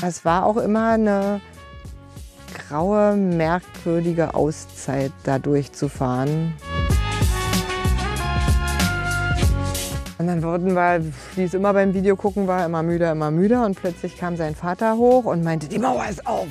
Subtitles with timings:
[0.00, 1.40] Es war auch immer eine
[2.54, 6.54] graue, merkwürdige Auszeit, da durchzufahren.
[10.18, 11.04] Und dann wurden wir,
[11.34, 13.64] wie es immer beim Videogucken war, immer müder, immer müder.
[13.64, 16.46] Und plötzlich kam sein Vater hoch und meinte, die Mauer ist auf.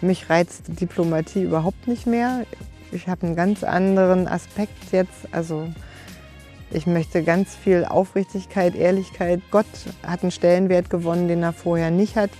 [0.00, 2.44] Mich reizt Diplomatie überhaupt nicht mehr.
[2.92, 5.28] Ich habe einen ganz anderen Aspekt jetzt.
[5.32, 5.68] Also
[6.70, 9.40] ich möchte ganz viel Aufrichtigkeit, Ehrlichkeit.
[9.50, 9.66] Gott
[10.06, 12.30] hat einen Stellenwert gewonnen, den er vorher nicht hat.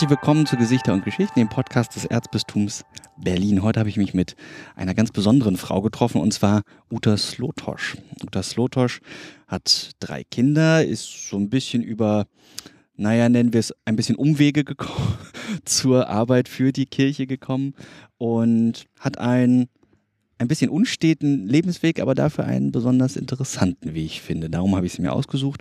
[0.00, 2.86] Herzlich willkommen zu Gesichter und Geschichten, dem Podcast des Erzbistums
[3.18, 3.62] Berlin.
[3.62, 4.34] Heute habe ich mich mit
[4.74, 7.98] einer ganz besonderen Frau getroffen und zwar Uta Slotosch.
[8.24, 9.02] Uta Slotosch
[9.46, 12.24] hat drei Kinder, ist so ein bisschen über,
[12.96, 15.18] naja, nennen wir es ein bisschen Umwege gekommen,
[15.66, 17.74] zur Arbeit für die Kirche gekommen
[18.16, 19.68] und hat ein
[20.38, 24.48] ein bisschen unsteten Lebensweg, aber dafür einen besonders interessanten, wie ich finde.
[24.48, 25.60] Darum habe ich sie mir ausgesucht.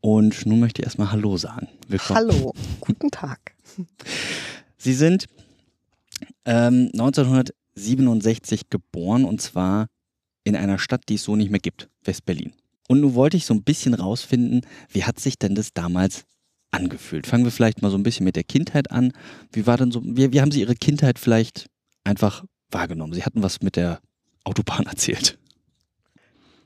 [0.00, 1.66] Und nun möchte ich erstmal Hallo sagen.
[1.88, 2.16] Willkommen.
[2.16, 3.56] Hallo, guten Tag.
[4.78, 5.26] Sie sind
[6.44, 9.86] ähm, 1967 geboren und zwar
[10.44, 12.52] in einer Stadt, die es so nicht mehr gibt, West-Berlin.
[12.88, 16.24] Und nun wollte ich so ein bisschen rausfinden, wie hat sich denn das damals
[16.70, 17.26] angefühlt?
[17.26, 19.12] Fangen wir vielleicht mal so ein bisschen mit der Kindheit an.
[19.52, 21.66] Wie war denn so, wie, wie haben Sie Ihre Kindheit vielleicht
[22.04, 23.12] einfach wahrgenommen?
[23.12, 24.00] Sie hatten was mit der
[24.44, 25.38] Autobahn erzählt.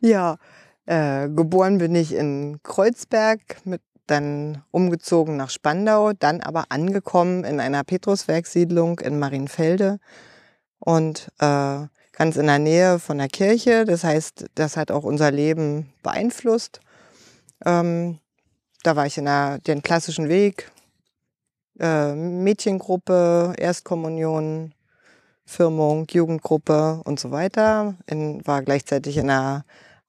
[0.00, 0.38] Ja,
[0.86, 7.60] äh, geboren bin ich in Kreuzberg, mit, dann umgezogen nach Spandau, dann aber angekommen in
[7.60, 9.98] einer Petruswerksiedlung in Marienfelde
[10.78, 13.84] und äh, ganz in der Nähe von der Kirche.
[13.84, 16.80] Das heißt, das hat auch unser Leben beeinflusst.
[17.64, 18.18] Ähm,
[18.82, 20.70] da war ich in der, den klassischen Weg,
[21.80, 24.74] äh, Mädchengruppe, Erstkommunion,
[25.46, 27.94] Firmung, Jugendgruppe und so weiter.
[28.06, 29.64] In, war gleichzeitig in der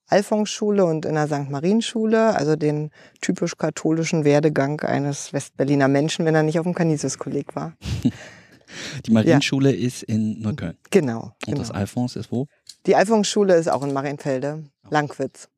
[0.08, 1.50] Alphonsschule und in der St.
[1.50, 2.90] Marienschule, also den
[3.20, 7.76] typisch katholischen Werdegang eines Westberliner Menschen, wenn er nicht auf dem Canisius-Kolleg war.
[9.06, 9.86] Die Marienschule ja.
[9.86, 10.76] ist in Neukölln.
[10.90, 11.22] Genau.
[11.22, 11.58] Und genau.
[11.58, 12.46] das Alphons ist wo?
[12.86, 15.48] Die Alphonsschule ist auch in Marienfelde, Langwitz.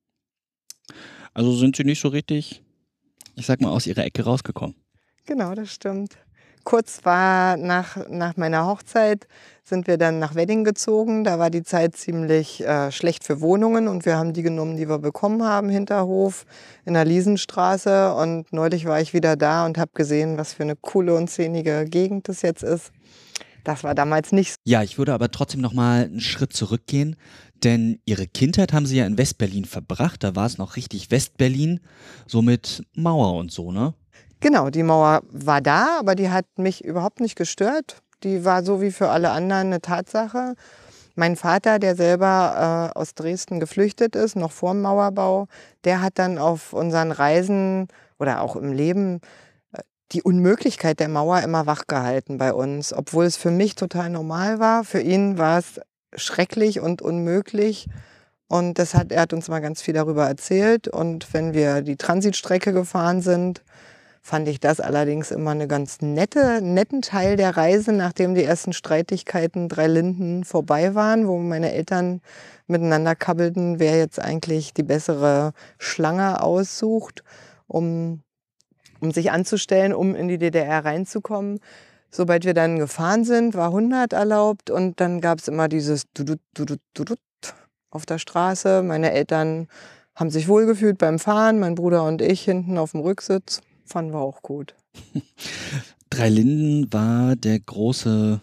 [1.35, 2.63] Also sind Sie nicht so richtig,
[3.35, 4.77] ich sag mal, aus Ihrer Ecke rausgekommen?
[5.25, 6.19] Genau, das stimmt
[6.69, 9.27] kurz war nach, nach meiner Hochzeit,
[9.65, 11.25] sind wir dann nach Wedding gezogen.
[11.25, 14.87] Da war die Zeit ziemlich äh, schlecht für Wohnungen und wir haben die genommen, die
[14.87, 16.45] wir bekommen haben, Hinterhof
[16.85, 18.13] in der Liesenstraße.
[18.13, 21.87] Und neulich war ich wieder da und habe gesehen, was für eine coole und szenige
[21.87, 22.93] Gegend das jetzt ist.
[23.65, 24.57] Das war damals nicht so.
[24.67, 27.17] Ja, ich würde aber trotzdem noch mal einen Schritt zurückgehen,
[27.65, 30.23] denn Ihre Kindheit haben Sie ja in Westberlin verbracht.
[30.23, 31.81] Da war es noch richtig Westberlin,
[32.27, 33.95] so mit Mauer und so, ne?
[34.41, 38.03] Genau, die Mauer war da, aber die hat mich überhaupt nicht gestört.
[38.23, 40.55] Die war so wie für alle anderen eine Tatsache.
[41.17, 45.49] Mein Vater, der selber äh, aus Dresden geflüchtet ist, noch vor dem Mauerbau,
[45.83, 47.89] der hat dann auf unseren Reisen
[48.21, 49.21] oder auch im Leben
[49.73, 49.81] äh,
[50.13, 52.93] die Unmöglichkeit der Mauer immer wachgehalten bei uns.
[52.93, 55.81] Obwohl es für mich total normal war, für ihn war es
[56.15, 57.89] schrecklich und unmöglich.
[58.47, 60.87] Und das hat, er hat uns mal ganz viel darüber erzählt.
[60.87, 63.63] Und wenn wir die Transitstrecke gefahren sind,
[64.29, 68.75] fand ich das allerdings immer eine ganz nette, netten Teil der Reise, nachdem die ersten
[68.75, 72.21] Streitigkeiten drei Linden vorbei waren, wo meine Eltern
[72.67, 77.25] miteinander kabbelten, wer jetzt eigentlich die bessere Schlange aussucht,
[77.69, 78.21] um,
[79.01, 81.61] um sich anzustellen, um in die DDR reinzukommen.
[82.11, 86.41] Sobald wir dann gefahren sind, war 100 erlaubt und dann gab es immer dieses Dudut,
[86.53, 87.19] Dudut, Dudut
[87.89, 88.83] auf der Straße.
[88.83, 89.69] Meine Eltern
[90.15, 93.63] haben sich wohlgefühlt beim Fahren, mein Bruder und ich hinten auf dem Rücksitz.
[93.89, 94.75] Fanden wir auch gut.
[96.11, 98.41] Drei Linden war der große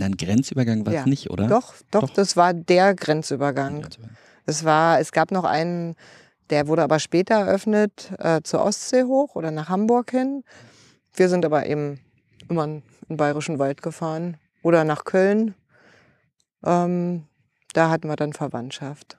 [0.00, 1.06] ein Grenzübergang war es ja.
[1.06, 1.48] nicht, oder?
[1.48, 3.86] Doch, doch, doch, das war der Grenzübergang.
[4.46, 5.96] Es war, es gab noch einen,
[6.50, 10.44] der wurde aber später eröffnet äh, zur Ostsee hoch oder nach Hamburg hin.
[11.14, 12.00] Wir sind aber eben
[12.48, 15.54] immer in den Bayerischen Wald gefahren oder nach Köln.
[16.64, 17.24] Ähm,
[17.72, 19.18] da hatten wir dann Verwandtschaft.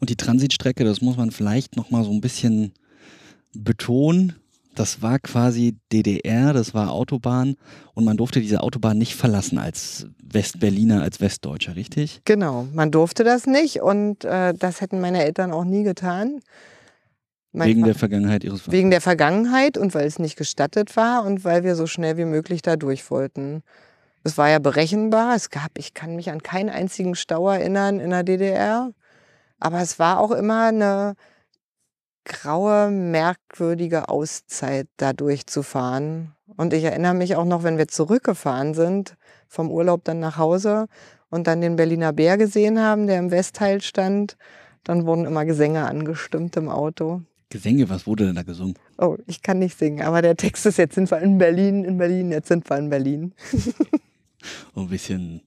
[0.00, 2.72] Und die Transitstrecke, das muss man vielleicht noch mal so ein bisschen
[3.54, 4.34] Beton,
[4.74, 7.56] das war quasi DDR, das war Autobahn
[7.94, 12.22] und man durfte diese Autobahn nicht verlassen als Westberliner, als Westdeutscher, richtig?
[12.24, 16.40] Genau, man durfte das nicht und äh, das hätten meine Eltern auch nie getan.
[17.52, 18.72] Mein wegen der Vergangenheit ihres Vaters?
[18.72, 22.24] Wegen der Vergangenheit und weil es nicht gestattet war und weil wir so schnell wie
[22.24, 23.62] möglich da durch wollten.
[24.24, 25.34] Es war ja berechenbar.
[25.34, 28.92] Es gab, ich kann mich an keinen einzigen Stau erinnern in der DDR.
[29.60, 31.14] Aber es war auch immer eine
[32.24, 36.34] graue, merkwürdige Auszeit, da durchzufahren.
[36.56, 39.16] Und ich erinnere mich auch noch, wenn wir zurückgefahren sind,
[39.48, 40.86] vom Urlaub dann nach Hause
[41.30, 44.36] und dann den Berliner Bär gesehen haben, der im Westteil stand,
[44.84, 47.22] dann wurden immer Gesänge angestimmt im Auto.
[47.48, 48.74] Gesänge, was wurde denn da gesungen?
[48.98, 51.98] Oh, ich kann nicht singen, aber der Text ist, jetzt sind wir in Berlin, in
[51.98, 53.34] Berlin, jetzt sind wir in Berlin.
[54.76, 55.42] ein bisschen.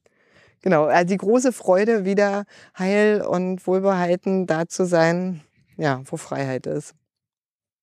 [0.62, 2.45] Genau, also die große Freude, wieder
[2.77, 5.42] heil und wohlbehalten da zu sein,
[5.77, 6.94] ja, wo Freiheit ist.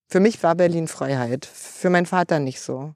[0.07, 2.93] Für mich war Berlin Freiheit, für meinen Vater nicht so.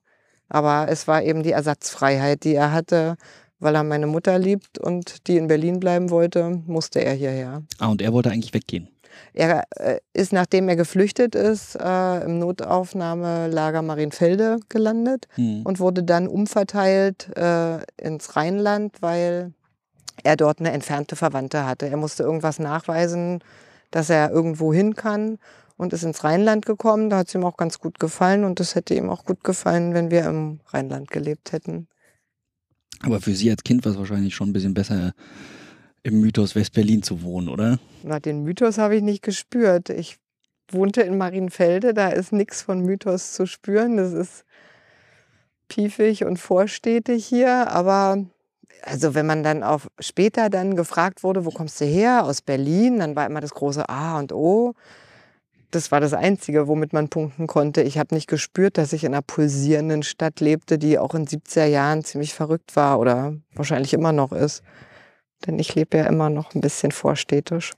[0.50, 3.18] Aber es war eben die Ersatzfreiheit, die er hatte,
[3.60, 7.64] weil er meine Mutter liebt und die in Berlin bleiben wollte, musste er hierher.
[7.80, 8.88] Ah, und er wollte eigentlich weggehen.
[9.34, 15.64] Er äh, ist, nachdem er geflüchtet ist, äh, im Notaufnahmelager Marienfelde gelandet hm.
[15.64, 19.54] und wurde dann umverteilt äh, ins Rheinland, weil
[20.24, 21.88] er dort eine entfernte Verwandte hatte.
[21.88, 23.40] Er musste irgendwas nachweisen,
[23.92, 25.38] dass er irgendwo hin kann
[25.78, 27.10] und ist ins Rheinland gekommen.
[27.10, 29.94] Da hat es ihm auch ganz gut gefallen und es hätte ihm auch gut gefallen,
[29.94, 31.88] wenn wir im Rheinland gelebt hätten.
[33.02, 35.14] Aber für Sie als Kind war es wahrscheinlich schon ein bisschen besser,
[36.04, 37.80] im Mythos West-Berlin zu wohnen, oder?
[38.04, 39.90] Na, den Mythos habe ich nicht gespürt.
[39.90, 40.18] Ich
[40.72, 43.98] wohnte in Marienfelde, da ist nichts von Mythos zu spüren.
[43.98, 44.46] Das ist
[45.68, 48.26] piefig und vorstädtig hier, aber
[48.84, 52.26] also wenn man dann auch später dann gefragt wurde, wo kommst du her?
[52.26, 54.74] Aus Berlin, dann war immer das große A und O.
[55.72, 57.82] Das war das Einzige, womit man punkten konnte.
[57.82, 61.66] Ich habe nicht gespürt, dass ich in einer pulsierenden Stadt lebte, die auch in 70er
[61.66, 64.64] Jahren ziemlich verrückt war oder wahrscheinlich immer noch ist.
[65.46, 67.74] Denn ich lebe ja immer noch ein bisschen vorstädtisch.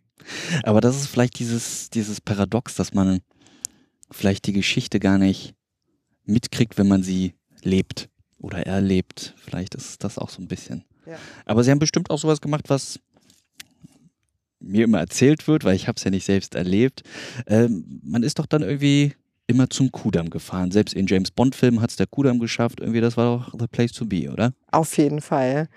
[0.63, 3.21] Aber das ist vielleicht dieses, dieses Paradox, dass man
[4.11, 5.55] vielleicht die Geschichte gar nicht
[6.25, 9.33] mitkriegt, wenn man sie lebt oder erlebt.
[9.37, 10.85] Vielleicht ist das auch so ein bisschen.
[11.09, 11.17] Ja.
[11.45, 12.99] Aber sie haben bestimmt auch sowas gemacht, was
[14.59, 17.03] mir immer erzählt wird, weil ich habe es ja nicht selbst erlebt.
[17.47, 19.13] Ähm, man ist doch dann irgendwie
[19.47, 20.71] immer zum Kudamm gefahren.
[20.71, 22.79] Selbst in James Bond-Filmen hat es der Kudamm geschafft.
[22.79, 24.53] Irgendwie, das war doch the place to be, oder?
[24.71, 25.67] Auf jeden Fall.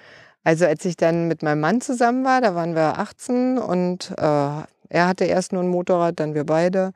[0.44, 4.23] Also als ich dann mit meinem Mann zusammen war, da waren wir 18 und äh,
[4.23, 6.93] er hatte erst nur ein Motorrad, dann wir beide.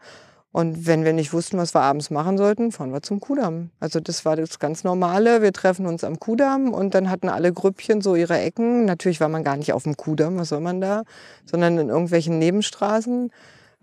[0.56, 3.69] Und wenn wir nicht wussten, was wir abends machen sollten, fahren wir zum Kudamm.
[3.79, 5.43] Also das war das ganz Normale.
[5.43, 8.87] Wir treffen uns am Kudamm und dann hatten alle Grüppchen so ihre Ecken.
[8.87, 11.03] Natürlich war man gar nicht auf dem Kudamm, was soll man da,
[11.44, 13.31] sondern in irgendwelchen Nebenstraßen.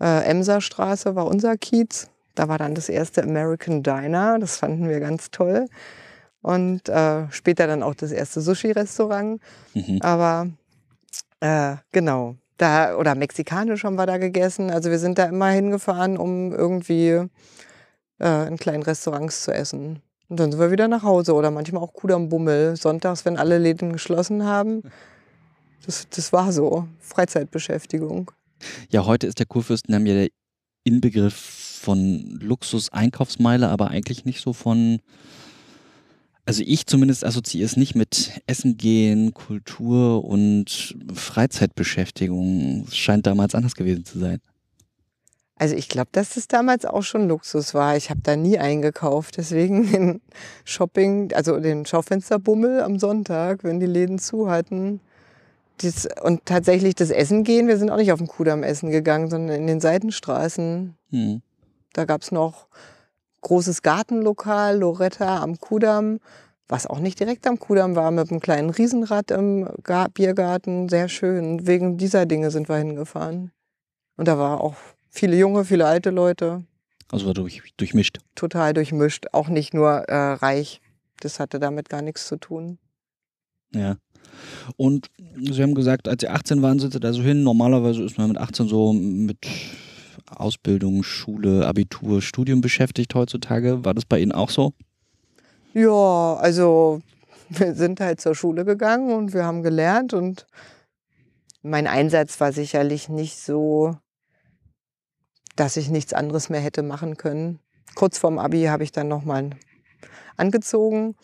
[0.00, 2.08] Äh, Emserstraße war unser Kiez.
[2.34, 4.40] Da war dann das erste American Diner.
[4.40, 5.68] Das fanden wir ganz toll
[6.42, 9.40] und äh, später dann auch das erste Sushi-Restaurant.
[9.74, 10.00] Mhm.
[10.02, 10.48] Aber
[11.38, 14.70] äh, genau, da oder mexikanisch haben wir da gegessen.
[14.70, 17.28] Also wir sind da immer hingefahren, um irgendwie
[18.20, 20.00] äh, in kleinen Restaurants zu essen.
[20.28, 23.58] Und dann sind wir wieder nach Hause oder manchmal auch Kudam Bummel, sonntags, wenn alle
[23.58, 24.82] Läden geschlossen haben.
[25.84, 28.30] Das, das war so, Freizeitbeschäftigung.
[28.88, 30.28] Ja, heute ist der Kurfürstendamm ja der
[30.84, 35.00] Inbegriff von Luxus-Einkaufsmeile, aber eigentlich nicht so von
[36.46, 42.84] also ich zumindest assoziiere es nicht mit Essen gehen, Kultur und Freizeitbeschäftigung.
[42.86, 44.40] Es scheint damals anders gewesen zu sein.
[45.56, 47.96] Also ich glaube, dass das damals auch schon Luxus war.
[47.96, 49.38] Ich habe da nie eingekauft.
[49.38, 50.20] Deswegen den
[50.64, 55.00] Shopping, also den Schaufensterbummel am Sonntag, wenn die Läden zu hatten.
[55.80, 59.28] Dies, und tatsächlich das Essen gehen, wir sind auch nicht auf dem Kudamm essen gegangen,
[59.30, 60.94] sondern in den Seitenstraßen.
[61.10, 61.42] Hm.
[61.92, 62.68] Da gab es noch
[63.44, 66.18] großes Gartenlokal, Loretta am Kudamm,
[66.66, 69.68] was auch nicht direkt am Kudamm war, mit einem kleinen Riesenrad im
[70.14, 70.88] Biergarten.
[70.88, 71.66] Sehr schön.
[71.66, 73.52] Wegen dieser Dinge sind wir hingefahren.
[74.16, 74.74] Und da war auch
[75.08, 76.64] viele junge, viele alte Leute.
[77.12, 78.18] Also war durch, durchmischt.
[78.34, 79.26] Total durchmischt.
[79.32, 80.80] Auch nicht nur äh, reich.
[81.20, 82.78] Das hatte damit gar nichts zu tun.
[83.72, 83.96] Ja.
[84.76, 87.42] Und Sie haben gesagt, als Sie 18 waren, sind Sie da so hin.
[87.42, 89.38] Normalerweise ist man mit 18 so mit
[90.28, 93.84] Ausbildung, Schule, Abitur, Studium beschäftigt heutzutage.
[93.84, 94.72] War das bei Ihnen auch so?
[95.72, 97.00] Ja, also
[97.48, 100.46] wir sind halt zur Schule gegangen und wir haben gelernt und
[101.62, 103.96] mein Einsatz war sicherlich nicht so,
[105.56, 107.58] dass ich nichts anderes mehr hätte machen können.
[107.94, 109.50] Kurz vorm Abi habe ich dann nochmal
[110.36, 111.14] angezogen.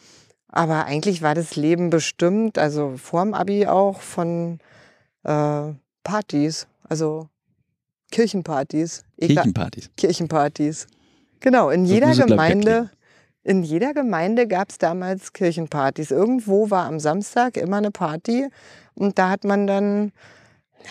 [0.48, 4.58] Aber eigentlich war das Leben bestimmt, also vorm Abi auch, von
[5.22, 6.66] äh, Partys.
[6.88, 7.28] Also
[8.10, 9.04] Kirchenpartys.
[9.20, 9.90] Kirchenpartys.
[9.96, 10.86] Kirchenpartys.
[11.40, 12.90] Genau, in jeder ich, Gemeinde,
[13.42, 16.10] in jeder Gemeinde gab es damals Kirchenpartys.
[16.10, 18.48] Irgendwo war am Samstag immer eine Party
[18.94, 20.12] und da hat man dann,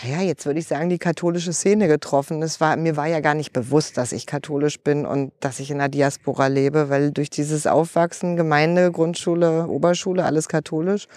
[0.01, 2.41] naja, jetzt würde ich sagen, die katholische Szene getroffen.
[2.41, 5.69] Das war, mir war ja gar nicht bewusst, dass ich katholisch bin und dass ich
[5.69, 11.07] in der Diaspora lebe, weil durch dieses Aufwachsen, Gemeinde, Grundschule, Oberschule, alles katholisch,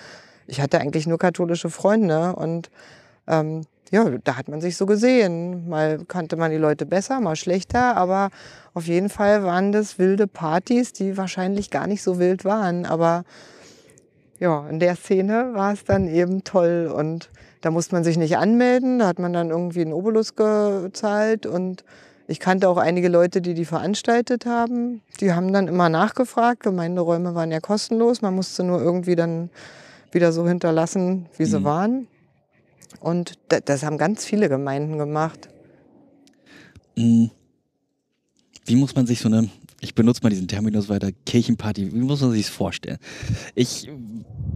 [0.47, 2.71] ich hatte eigentlich nur katholische Freunde und
[3.27, 5.69] ähm, ja, da hat man sich so gesehen.
[5.69, 8.31] Mal kannte man die Leute besser, mal schlechter, aber
[8.73, 12.87] auf jeden Fall waren das wilde Partys, die wahrscheinlich gar nicht so wild waren.
[12.87, 13.25] Aber
[14.41, 17.31] ja, in der Szene war es dann eben toll und
[17.61, 21.85] da musste man sich nicht anmelden, da hat man dann irgendwie einen Obolus gezahlt und
[22.27, 25.03] ich kannte auch einige Leute, die die veranstaltet haben.
[25.21, 26.63] Die haben dann immer nachgefragt.
[26.63, 28.23] Gemeinderäume waren ja kostenlos.
[28.23, 29.51] Man musste nur irgendwie dann
[30.13, 31.65] wieder so hinterlassen, wie sie Mhm.
[31.65, 32.07] waren.
[33.01, 35.49] Und da- das haben ganz viele Gemeinden gemacht.
[36.97, 37.27] Mm.
[38.65, 39.49] Wie muss man sich so eine,
[39.81, 42.99] ich benutze mal diesen Terminus weiter, Kirchenparty, wie muss man sich das vorstellen?
[43.57, 43.91] Ich,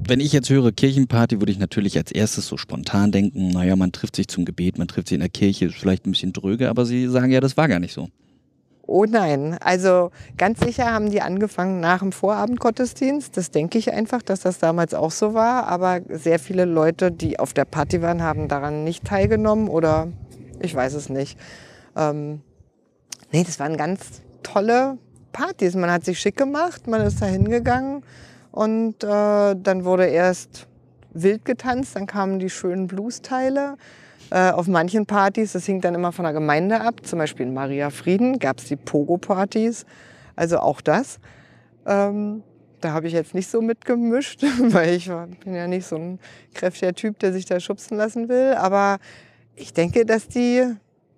[0.06, 3.90] wenn ich jetzt höre Kirchenparty, würde ich natürlich als erstes so spontan denken, naja, man
[3.90, 6.68] trifft sich zum Gebet, man trifft sich in der Kirche, ist vielleicht ein bisschen dröge,
[6.70, 8.08] aber Sie sagen ja, das war gar nicht so.
[8.88, 13.36] Oh nein, also ganz sicher haben die angefangen nach dem Vorabendgottesdienst.
[13.36, 15.66] Das denke ich einfach, dass das damals auch so war.
[15.66, 20.06] Aber sehr viele Leute, die auf der Party waren, haben daran nicht teilgenommen oder
[20.60, 21.36] ich weiß es nicht.
[21.96, 22.42] Ähm,
[23.32, 24.98] nee, das waren ganz tolle
[25.32, 25.74] Partys.
[25.74, 28.04] Man hat sich schick gemacht, man ist da hingegangen
[28.52, 30.68] und äh, dann wurde erst
[31.12, 33.76] wild getanzt, dann kamen die schönen Bluesteile.
[34.30, 37.54] Äh, auf manchen Partys, das hing dann immer von der Gemeinde ab, zum Beispiel in
[37.54, 39.86] Maria Frieden gab es die Pogo-Partys,
[40.34, 41.18] also auch das.
[41.86, 42.42] Ähm,
[42.80, 45.10] da habe ich jetzt nicht so mitgemischt, weil ich
[45.44, 46.18] bin ja nicht so ein
[46.54, 48.54] kräftiger Typ, der sich da schubsen lassen will.
[48.54, 48.98] Aber
[49.54, 50.64] ich denke, dass die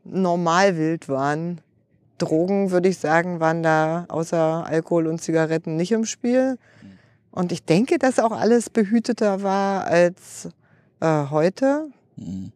[0.04, 1.60] normal wild waren.
[2.18, 6.58] Drogen, würde ich sagen, waren da außer Alkohol und Zigaretten nicht im Spiel.
[7.30, 10.48] Und ich denke, dass auch alles behüteter war als
[11.00, 12.50] äh, heute Mm.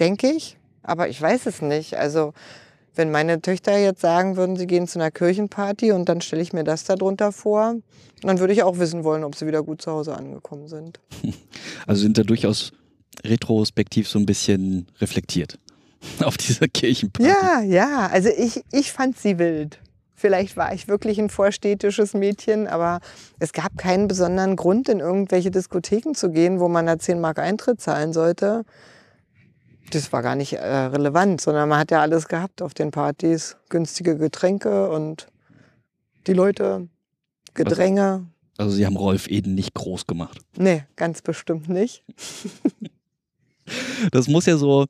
[0.00, 0.56] Denke ich.
[0.82, 1.96] Aber ich weiß es nicht.
[1.96, 2.32] Also,
[2.94, 6.52] wenn meine Töchter jetzt sagen würden, sie gehen zu einer Kirchenparty und dann stelle ich
[6.52, 7.76] mir das darunter vor,
[8.22, 11.00] dann würde ich auch wissen wollen, ob sie wieder gut zu Hause angekommen sind.
[11.86, 12.72] Also sind da durchaus
[13.24, 15.58] retrospektiv so ein bisschen reflektiert
[16.22, 17.30] auf dieser Kirchenparty.
[17.30, 18.08] Ja, ja.
[18.08, 19.78] Also ich, ich fand sie wild.
[20.14, 23.00] Vielleicht war ich wirklich ein vorstädtisches Mädchen, aber
[23.38, 27.38] es gab keinen besonderen Grund, in irgendwelche Diskotheken zu gehen, wo man da 10 Mark
[27.38, 28.64] Eintritt zahlen sollte.
[29.90, 33.56] Das war gar nicht äh, relevant, sondern man hat ja alles gehabt auf den Partys.
[33.68, 35.28] Günstige Getränke und
[36.26, 36.88] die Leute,
[37.54, 38.26] Gedränge.
[38.56, 40.40] Also Sie haben Rolf Eden nicht groß gemacht.
[40.56, 42.04] Nee, ganz bestimmt nicht.
[44.12, 44.86] Das muss ja so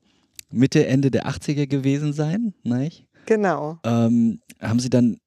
[0.51, 3.05] Mitte, Ende der 80er gewesen sein, nicht?
[3.25, 3.77] Genau.
[3.83, 5.17] Ähm, haben Sie dann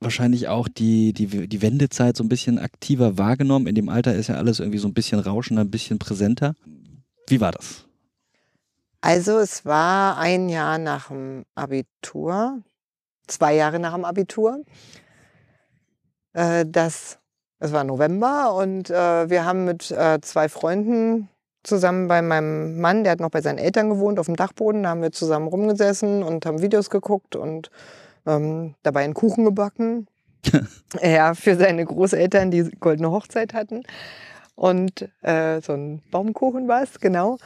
[0.00, 3.66] wahrscheinlich auch die, die, die Wendezeit so ein bisschen aktiver wahrgenommen?
[3.66, 6.54] In dem Alter ist ja alles irgendwie so ein bisschen rauschender, ein bisschen präsenter.
[7.26, 7.87] Wie war das?
[9.00, 12.62] Also es war ein Jahr nach dem Abitur,
[13.26, 14.64] zwei Jahre nach dem Abitur.
[16.32, 17.18] Äh, das,
[17.60, 21.28] es war November und äh, wir haben mit äh, zwei Freunden
[21.62, 24.90] zusammen bei meinem Mann, der hat noch bei seinen Eltern gewohnt, auf dem Dachboden, da
[24.90, 27.70] haben wir zusammen rumgesessen und haben Videos geguckt und
[28.26, 30.06] ähm, dabei einen Kuchen gebacken.
[31.02, 33.82] ja, für seine Großeltern, die goldene Hochzeit hatten.
[34.54, 37.38] Und äh, so ein Baumkuchen war es, genau.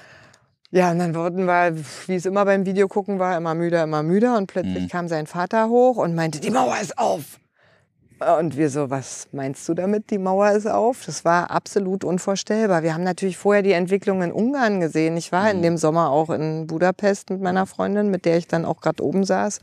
[0.75, 1.77] Ja, und dann wurden wir,
[2.07, 4.39] wie es immer beim Videogucken war, immer müder, immer müder.
[4.39, 4.89] Und plötzlich Mhm.
[4.89, 7.39] kam sein Vater hoch und meinte, die Mauer ist auf.
[8.39, 11.05] Und wir so, was meinst du damit, die Mauer ist auf?
[11.05, 12.83] Das war absolut unvorstellbar.
[12.83, 15.17] Wir haben natürlich vorher die Entwicklung in Ungarn gesehen.
[15.19, 15.63] Ich war in Mhm.
[15.63, 19.25] dem Sommer auch in Budapest mit meiner Freundin, mit der ich dann auch gerade oben
[19.25, 19.61] saß.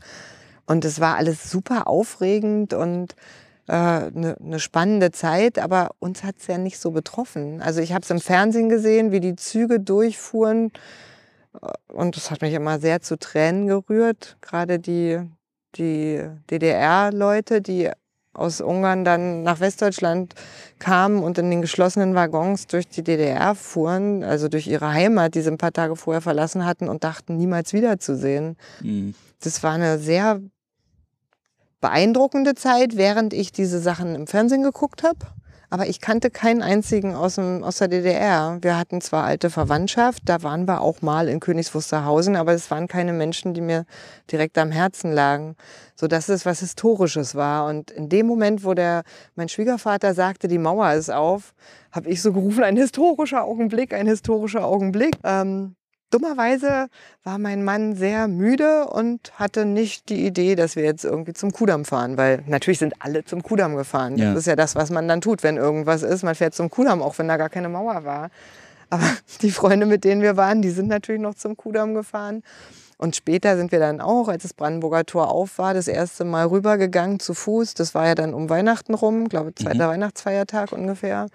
[0.66, 3.16] Und es war alles super aufregend und
[3.72, 7.62] eine ne spannende Zeit, aber uns hat es ja nicht so betroffen.
[7.62, 10.72] Also ich habe es im Fernsehen gesehen, wie die Züge durchfuhren
[11.60, 14.36] äh, und das hat mich immer sehr zu Tränen gerührt.
[14.40, 15.20] Gerade die,
[15.76, 17.90] die DDR-Leute, die
[18.32, 20.34] aus Ungarn dann nach Westdeutschland
[20.78, 25.42] kamen und in den geschlossenen Waggons durch die DDR fuhren, also durch ihre Heimat, die
[25.42, 28.56] sie ein paar Tage vorher verlassen hatten und dachten, niemals wiederzusehen.
[28.82, 29.14] Mhm.
[29.42, 30.40] Das war eine sehr
[31.80, 35.18] beeindruckende Zeit, während ich diese Sachen im Fernsehen geguckt habe.
[35.72, 38.58] Aber ich kannte keinen einzigen aus, dem, aus der DDR.
[38.60, 42.72] Wir hatten zwar alte Verwandtschaft, da waren wir auch mal in Königs Wusterhausen, aber es
[42.72, 43.86] waren keine Menschen, die mir
[44.32, 45.54] direkt am Herzen lagen,
[45.94, 47.68] sodass es was Historisches war.
[47.68, 49.04] Und in dem Moment, wo der,
[49.36, 51.54] mein Schwiegervater sagte, die Mauer ist auf,
[51.92, 55.16] habe ich so gerufen, ein historischer Augenblick, ein historischer Augenblick.
[55.22, 55.76] Ähm,
[56.10, 56.88] dummerweise
[57.24, 61.52] war mein Mann sehr müde und hatte nicht die Idee, dass wir jetzt irgendwie zum
[61.52, 64.16] Kudamm fahren, weil natürlich sind alle zum Kudamm gefahren.
[64.16, 64.30] Ja.
[64.30, 66.22] Das ist ja das, was man dann tut, wenn irgendwas ist.
[66.22, 68.30] Man fährt zum Kudamm, auch wenn da gar keine Mauer war.
[68.90, 69.04] Aber
[69.42, 72.42] die Freunde, mit denen wir waren, die sind natürlich noch zum Kudamm gefahren.
[72.98, 76.46] Und später sind wir dann auch, als das Brandenburger Tor auf war, das erste Mal
[76.46, 77.72] rübergegangen zu Fuß.
[77.72, 81.28] Das war ja dann um Weihnachten rum, glaube zweiter Weihnachtsfeiertag ungefähr.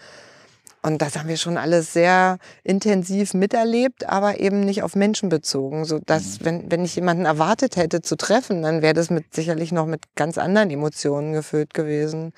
[0.86, 5.84] Und das haben wir schon alles sehr intensiv miterlebt, aber eben nicht auf Menschen bezogen.
[5.84, 9.72] So dass, wenn, wenn ich jemanden erwartet hätte zu treffen, dann wäre das mit sicherlich
[9.72, 12.34] noch mit ganz anderen Emotionen gefüllt gewesen.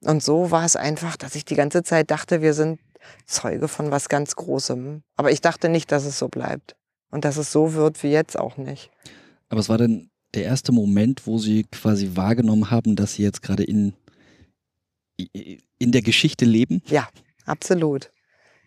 [0.00, 2.80] Und so war es einfach, dass ich die ganze Zeit dachte, wir sind
[3.26, 5.02] Zeuge von was ganz Großem.
[5.16, 6.74] Aber ich dachte nicht, dass es so bleibt.
[7.10, 8.90] Und dass es so wird wie jetzt auch nicht.
[9.50, 13.42] Aber es war dann der erste Moment, wo Sie quasi wahrgenommen haben, dass Sie jetzt
[13.42, 13.92] gerade in,
[15.78, 16.80] in der Geschichte leben?
[16.86, 17.06] Ja,
[17.46, 18.10] absolut.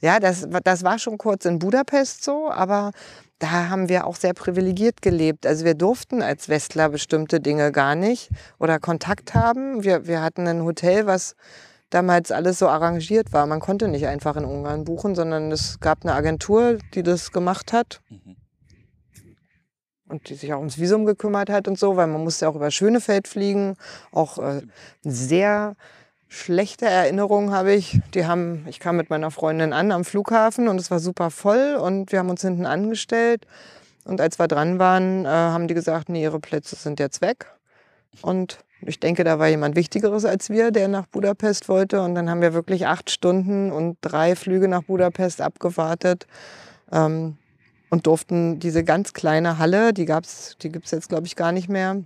[0.02, 2.92] Ja, das, das war schon kurz in Budapest so, aber
[3.40, 5.46] da haben wir auch sehr privilegiert gelebt.
[5.46, 8.30] Also wir durften als Westler bestimmte Dinge gar nicht
[8.60, 9.84] oder Kontakt haben.
[9.84, 11.36] Wir, wir hatten ein Hotel, was
[11.90, 13.46] damals alles so arrangiert war.
[13.46, 17.74] Man konnte nicht einfach in Ungarn buchen, sondern es gab eine Agentur, die das gemacht
[17.74, 18.02] hat.
[18.10, 18.36] Mhm.
[20.08, 22.70] Und die sich auch ums Visum gekümmert hat und so, weil man musste auch über
[22.70, 23.76] Schönefeld fliegen.
[24.12, 24.62] Auch äh,
[25.02, 25.76] sehr
[26.36, 28.00] schlechte Erinnerungen habe ich.
[28.14, 31.78] Die haben, ich kam mit meiner Freundin an am Flughafen und es war super voll
[31.82, 33.48] und wir haben uns hinten angestellt.
[34.04, 37.48] Und als wir dran waren, äh, haben die gesagt, nee, ihre Plätze sind jetzt weg.
[38.22, 42.02] Und ich denke, da war jemand Wichtigeres als wir, der nach Budapest wollte.
[42.02, 46.28] Und dann haben wir wirklich acht Stunden und drei Flüge nach Budapest abgewartet
[46.92, 47.38] ähm,
[47.90, 51.52] und durften diese ganz kleine Halle, die gab's, die gibt es jetzt, glaube ich, gar
[51.52, 52.04] nicht mehr.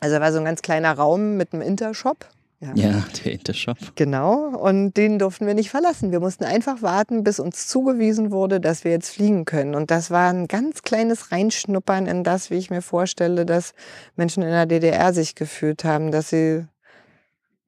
[0.00, 2.26] Also da war so ein ganz kleiner Raum mit einem Intershop.
[2.60, 3.76] Ja, der Intershop.
[3.94, 6.10] Genau, und den durften wir nicht verlassen.
[6.10, 9.76] Wir mussten einfach warten, bis uns zugewiesen wurde, dass wir jetzt fliegen können.
[9.76, 13.74] Und das war ein ganz kleines Reinschnuppern in das, wie ich mir vorstelle, dass
[14.16, 16.66] Menschen in der DDR sich gefühlt haben, dass sie,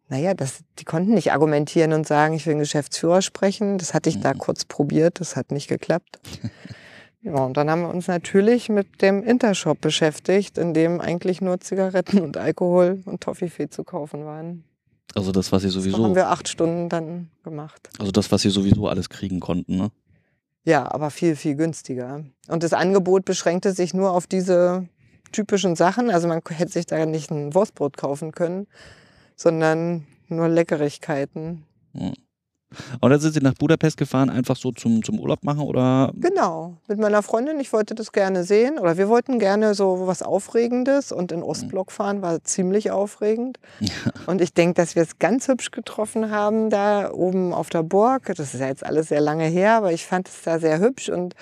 [0.09, 3.79] naja, das, die konnten nicht argumentieren und sagen, ich will einen Geschäftsführer sprechen.
[3.79, 6.19] Das hatte ich da kurz probiert, das hat nicht geklappt.
[7.23, 11.61] Ja, und dann haben wir uns natürlich mit dem Intershop beschäftigt, in dem eigentlich nur
[11.61, 14.65] Zigaretten und Alkohol und Toffifee zu kaufen waren.
[15.15, 17.91] Also das, was Sie Das sowieso, haben wir acht Stunden dann gemacht.
[17.99, 19.91] also das, was Sie sowieso alles kriegen konnten, ne?
[20.65, 22.23] Ja, aber viel, viel günstiger.
[22.49, 24.89] Und das Angebot beschränkte sich nur auf diese
[25.33, 26.11] typischen Sachen.
[26.11, 28.67] Also man hätte sich da nicht ein Wurstbrot kaufen können,
[29.37, 31.65] sondern nur Leckerigkeiten.
[33.01, 36.13] Und dann sind Sie nach Budapest gefahren, einfach so zum, zum Urlaub machen oder?
[36.15, 37.59] Genau, mit meiner Freundin.
[37.61, 41.91] Ich wollte das gerne sehen oder wir wollten gerne so was Aufregendes und in Ostblock
[41.91, 43.59] fahren war ziemlich aufregend.
[44.27, 48.33] Und ich denke, dass wir es ganz hübsch getroffen haben da oben auf der Burg.
[48.37, 51.09] Das ist ja jetzt alles sehr lange her, aber ich fand es da sehr hübsch
[51.09, 51.35] und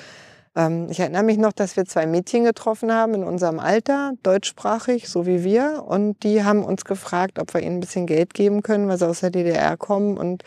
[0.90, 5.24] ich erinnere mich noch, dass wir zwei Mädchen getroffen haben in unserem Alter, deutschsprachig, so
[5.26, 5.84] wie wir.
[5.86, 9.06] Und die haben uns gefragt, ob wir ihnen ein bisschen Geld geben können, weil sie
[9.06, 10.42] aus der DDR kommen und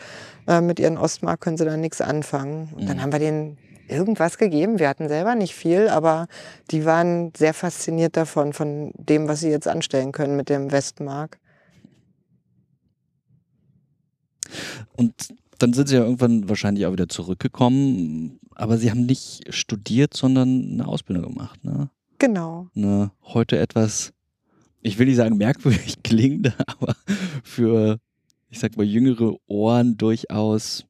[0.46, 2.68] äh, mit ihren Ostmark können sie da nichts anfangen.
[2.76, 3.02] Und dann Mhm.
[3.02, 4.78] haben wir denen irgendwas gegeben.
[4.78, 6.26] Wir hatten selber nicht viel, aber
[6.70, 11.38] die waren sehr fasziniert davon, von dem, was sie jetzt anstellen können mit dem Westmark.
[14.96, 15.14] Und
[15.58, 20.70] dann sind Sie ja irgendwann wahrscheinlich auch wieder zurückgekommen, aber Sie haben nicht studiert, sondern
[20.72, 21.90] eine Ausbildung gemacht, ne?
[22.18, 22.68] Genau.
[22.76, 24.12] Eine heute etwas,
[24.80, 26.94] ich will nicht sagen merkwürdig klingende, aber
[27.42, 27.98] für,
[28.48, 30.84] ich sag mal, jüngere Ohren durchaus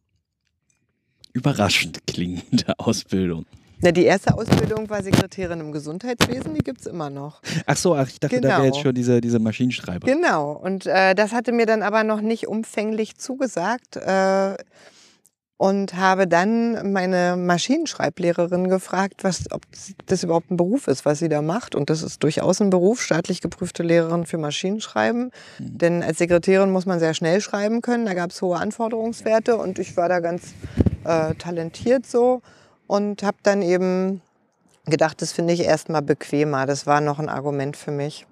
[1.33, 3.47] überraschend klingende Ausbildung.
[3.85, 7.43] Na, die erste Ausbildung war Sekretärin im Gesundheitswesen, die gibt's immer noch.
[7.67, 8.75] Ach so, ach, ich dachte, da wäre Genau.
[8.75, 10.07] jetzt schon diese, diese Maschinenschreiber.
[10.07, 10.53] Genau.
[10.53, 13.97] Und äh, das hatte mir dann aber noch nicht umfänglich zugesagt.
[13.97, 14.55] Äh,
[15.63, 19.63] und habe dann meine Maschinenschreiblehrerin gefragt, was, ob
[20.07, 21.77] das überhaupt ein Beruf ist, was sie da macht.
[21.77, 25.31] Und das ist durchaus ein Beruf, staatlich geprüfte Lehrerin für Maschinenschreiben.
[25.61, 25.79] Mhm.
[25.79, 28.07] Denn als Sekretärin muss man sehr schnell schreiben können.
[28.07, 30.53] Da gab es hohe Anforderungswerte und ich war da ganz
[31.05, 32.43] äh, talentiert so
[32.89, 34.21] und habe dann eben
[34.87, 36.67] gedacht, das finde ich erstmal bequemer.
[36.67, 38.27] Das war noch ein Argument für mich.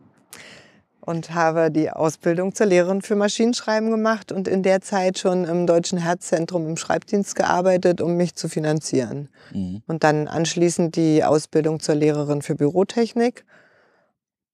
[1.03, 5.67] Und habe die Ausbildung zur Lehrerin für Maschinenschreiben gemacht und in der Zeit schon im
[5.67, 9.29] Deutschen Herzzentrum im Schreibdienst gearbeitet, um mich zu finanzieren.
[9.53, 9.83] Mhm.
[9.87, 13.45] Und dann anschließend die Ausbildung zur Lehrerin für Bürotechnik.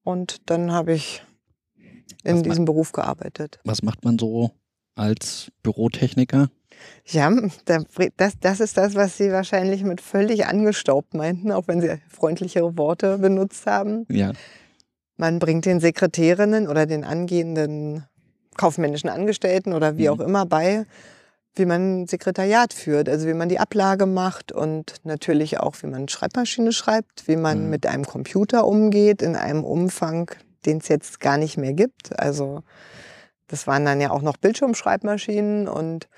[0.05, 1.23] Und dann habe ich
[2.23, 3.59] in Was diesem Beruf gearbeitet.
[3.65, 4.53] Was macht man so
[4.95, 6.49] als Bürotechniker?
[7.07, 7.31] Ja,
[7.65, 7.83] da-
[8.17, 12.77] das, das ist das, was Sie wahrscheinlich mit völlig angestaubt meinten, auch wenn Sie freundlichere
[12.79, 14.07] Worte benutzt haben.
[14.11, 14.33] Ja.
[15.17, 18.05] Man bringt den Sekretärinnen oder den angehenden
[18.57, 20.15] kaufmännischen Angestellten oder wie Mhm.
[20.15, 20.85] auch immer bei,
[21.55, 25.87] wie man ein Sekretariat führt, also wie man die Ablage macht und natürlich auch, wie
[25.87, 27.71] man Schreibmaschine schreibt, wie man Mhm.
[27.71, 30.31] mit einem Computer umgeht in einem Umfang,
[30.67, 32.19] den es jetzt gar nicht mehr gibt.
[32.19, 32.63] Also
[33.49, 36.09] das waren dann ja auch noch Bildschirmschreibmaschinen und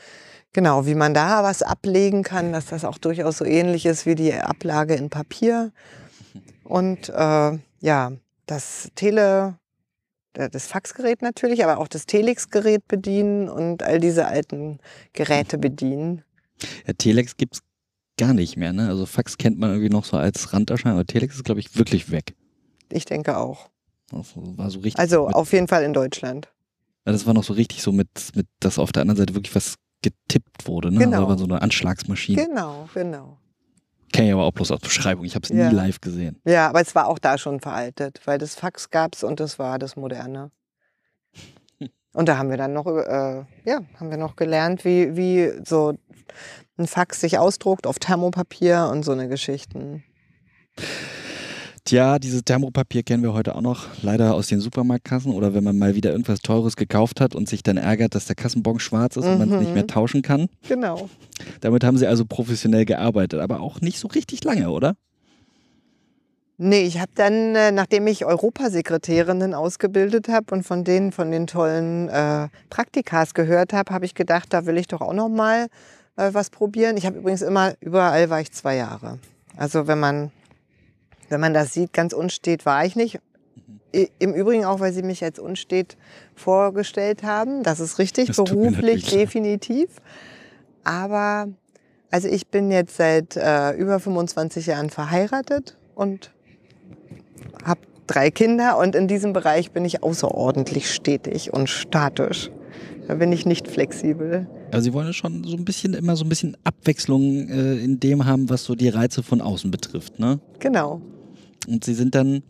[0.52, 4.14] genau, wie man da was ablegen kann, dass das auch durchaus so ähnlich ist wie
[4.14, 5.72] die Ablage in Papier.
[6.64, 8.12] Und äh, ja,
[8.48, 9.58] das Tele,
[10.34, 14.78] äh, das Faxgerät natürlich, aber auch das Telex-Gerät bedienen und all diese alten
[15.12, 16.24] Geräte bedienen.
[16.86, 17.60] Ja, Telex gibt's
[18.18, 18.88] gar nicht mehr, ne?
[18.88, 22.10] Also Fax kennt man irgendwie noch so als Randerscheinung, aber Telex ist, glaube ich, wirklich
[22.10, 22.34] weg.
[22.90, 23.70] Ich denke auch.
[24.10, 24.98] Das war so richtig.
[24.98, 26.48] Also auf jeden Fall in Deutschland.
[27.06, 29.54] ja, das war noch so richtig so mit, mit, dass auf der anderen Seite wirklich
[29.54, 31.00] was getippt wurde, ne?
[31.00, 31.18] Genau.
[31.18, 32.46] Also war so eine Anschlagsmaschine.
[32.46, 33.38] Genau, genau.
[34.12, 35.24] Kenne ich aber auch bloß aus Beschreibung.
[35.24, 35.68] Ich habe es Ja.
[35.68, 36.40] nie live gesehen.
[36.46, 39.78] Ja, aber es war auch da schon veraltet, weil das Fax gab's und das war
[39.78, 40.50] das Moderne.
[42.14, 45.94] Und da haben wir dann noch, äh, ja, haben wir noch gelernt, wie, wie so
[46.78, 50.02] ein Fax sich ausdruckt auf Thermopapier und so eine Geschichten.
[51.84, 55.78] Tja, dieses Thermopapier kennen wir heute auch noch leider aus den Supermarktkassen oder wenn man
[55.78, 59.24] mal wieder irgendwas Teures gekauft hat und sich dann ärgert, dass der Kassenbon schwarz ist
[59.24, 59.74] und man es nicht Mhm.
[59.74, 60.48] mehr tauschen kann.
[60.68, 61.08] Genau.
[61.60, 64.94] Damit haben sie also professionell gearbeitet, aber auch nicht so richtig lange, oder?
[66.60, 71.46] Nee, ich habe dann, äh, nachdem ich Europasekretärinnen ausgebildet habe und von denen, von den
[71.46, 75.68] tollen äh, Praktikas gehört habe, habe ich gedacht, da will ich doch auch noch mal
[76.16, 76.96] äh, was probieren.
[76.96, 79.20] Ich habe übrigens immer, überall war ich zwei Jahre.
[79.56, 80.32] Also wenn man,
[81.28, 83.20] wenn man das sieht, ganz unstet war ich nicht.
[83.92, 85.96] Im Übrigen auch, weil sie mich als unstet
[86.34, 87.62] vorgestellt haben.
[87.62, 89.88] Das ist richtig, Das beruflich natürlich leid.
[90.88, 91.52] Aber
[92.10, 96.30] also ich bin jetzt seit äh, über 25 Jahren verheiratet und
[97.62, 102.50] habe drei Kinder und in diesem Bereich bin ich außerordentlich stetig und statisch.
[103.06, 104.48] Da bin ich nicht flexibel.
[104.72, 108.00] Also sie wollen ja schon so ein bisschen immer so ein bisschen Abwechslung äh, in
[108.00, 110.40] dem haben, was so die Reize von außen betrifft, ne?
[110.58, 111.02] Genau.
[111.66, 112.42] Und sie sind dann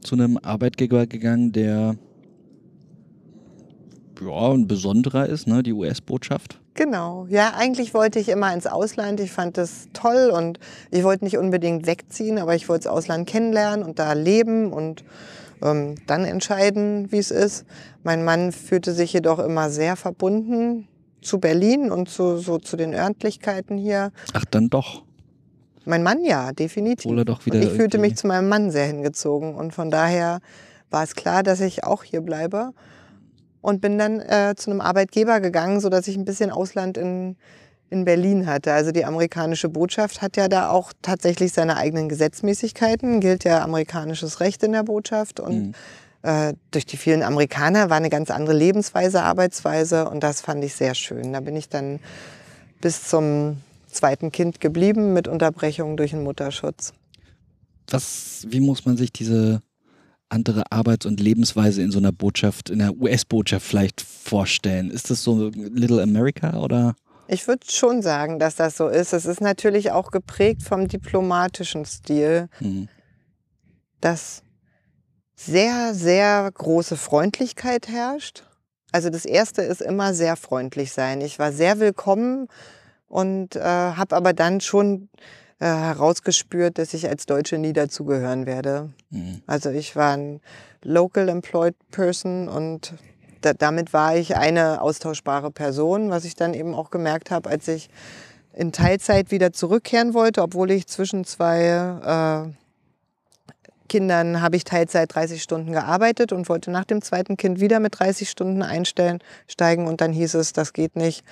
[0.00, 1.96] zu einem Arbeitgeber gegangen, der
[4.18, 5.62] ja ein besonderer ist, ne?
[5.62, 6.58] Die US-Botschaft.
[6.76, 7.26] Genau.
[7.28, 9.18] Ja, eigentlich wollte ich immer ins Ausland.
[9.20, 10.58] Ich fand das toll und
[10.90, 15.04] ich wollte nicht unbedingt wegziehen, aber ich wollte das Ausland kennenlernen und da leben und
[15.62, 17.64] ähm, dann entscheiden, wie es ist.
[18.02, 20.86] Mein Mann fühlte sich jedoch immer sehr verbunden
[21.22, 24.12] zu Berlin und zu, so zu den Örtlichkeiten hier.
[24.34, 25.02] Ach, dann doch.
[25.86, 27.06] Mein Mann ja, definitiv.
[27.06, 29.72] Obwohl er doch wieder und ich fühlte irgendwie- mich zu meinem Mann sehr hingezogen und
[29.72, 30.40] von daher
[30.90, 32.72] war es klar, dass ich auch hier bleibe
[33.66, 37.36] und bin dann äh, zu einem Arbeitgeber gegangen, so dass ich ein bisschen Ausland in
[37.88, 38.72] in Berlin hatte.
[38.72, 44.40] Also die amerikanische Botschaft hat ja da auch tatsächlich seine eigenen Gesetzmäßigkeiten, gilt ja amerikanisches
[44.40, 45.74] Recht in der Botschaft und Mhm.
[46.22, 50.74] äh, durch die vielen Amerikaner war eine ganz andere Lebensweise, Arbeitsweise und das fand ich
[50.74, 51.32] sehr schön.
[51.32, 52.00] Da bin ich dann
[52.80, 56.92] bis zum zweiten Kind geblieben mit Unterbrechung durch den Mutterschutz.
[57.88, 59.62] Was, wie muss man sich diese
[60.28, 64.90] andere Arbeits- und Lebensweise in so einer Botschaft, in einer US-Botschaft vielleicht vorstellen?
[64.90, 66.94] Ist das so Little America oder?
[67.28, 69.12] Ich würde schon sagen, dass das so ist.
[69.12, 72.88] Es ist natürlich auch geprägt vom diplomatischen Stil, Hm.
[74.00, 74.42] dass
[75.34, 78.44] sehr, sehr große Freundlichkeit herrscht.
[78.92, 81.20] Also das Erste ist immer sehr freundlich sein.
[81.20, 82.48] Ich war sehr willkommen
[83.08, 85.08] und äh, habe aber dann schon
[85.58, 88.90] äh, herausgespürt, dass ich als Deutsche nie dazugehören werde.
[89.10, 89.42] Hm.
[89.46, 90.40] Also ich war ein
[90.82, 92.94] Local Employed Person und
[93.40, 97.68] da, damit war ich eine austauschbare Person, was ich dann eben auch gemerkt habe, als
[97.68, 97.88] ich
[98.52, 102.52] in Teilzeit wieder zurückkehren wollte, obwohl ich zwischen zwei äh,
[103.88, 107.98] Kindern habe ich Teilzeit 30 Stunden gearbeitet und wollte nach dem zweiten Kind wieder mit
[107.98, 111.24] 30 Stunden einstellen, steigen und dann hieß es, das geht nicht.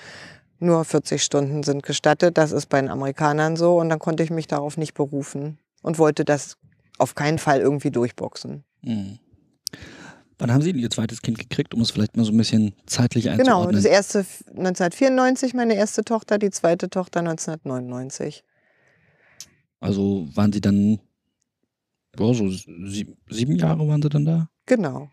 [0.59, 2.37] Nur 40 Stunden sind gestattet.
[2.37, 5.99] Das ist bei den Amerikanern so und dann konnte ich mich darauf nicht berufen und
[5.99, 6.57] wollte das
[6.97, 8.63] auf keinen Fall irgendwie durchboxen.
[8.83, 9.19] Hm.
[10.37, 12.73] Wann haben Sie denn Ihr zweites Kind gekriegt, um es vielleicht mal so ein bisschen
[12.85, 13.75] zeitlich Genau, einzuordnen?
[13.75, 18.43] das erste 1994, meine erste Tochter, die zweite Tochter 1999.
[19.79, 20.99] Also waren Sie dann,
[22.17, 24.49] ja, so sieb, sieben Jahre waren Sie dann da?
[24.65, 25.09] Genau.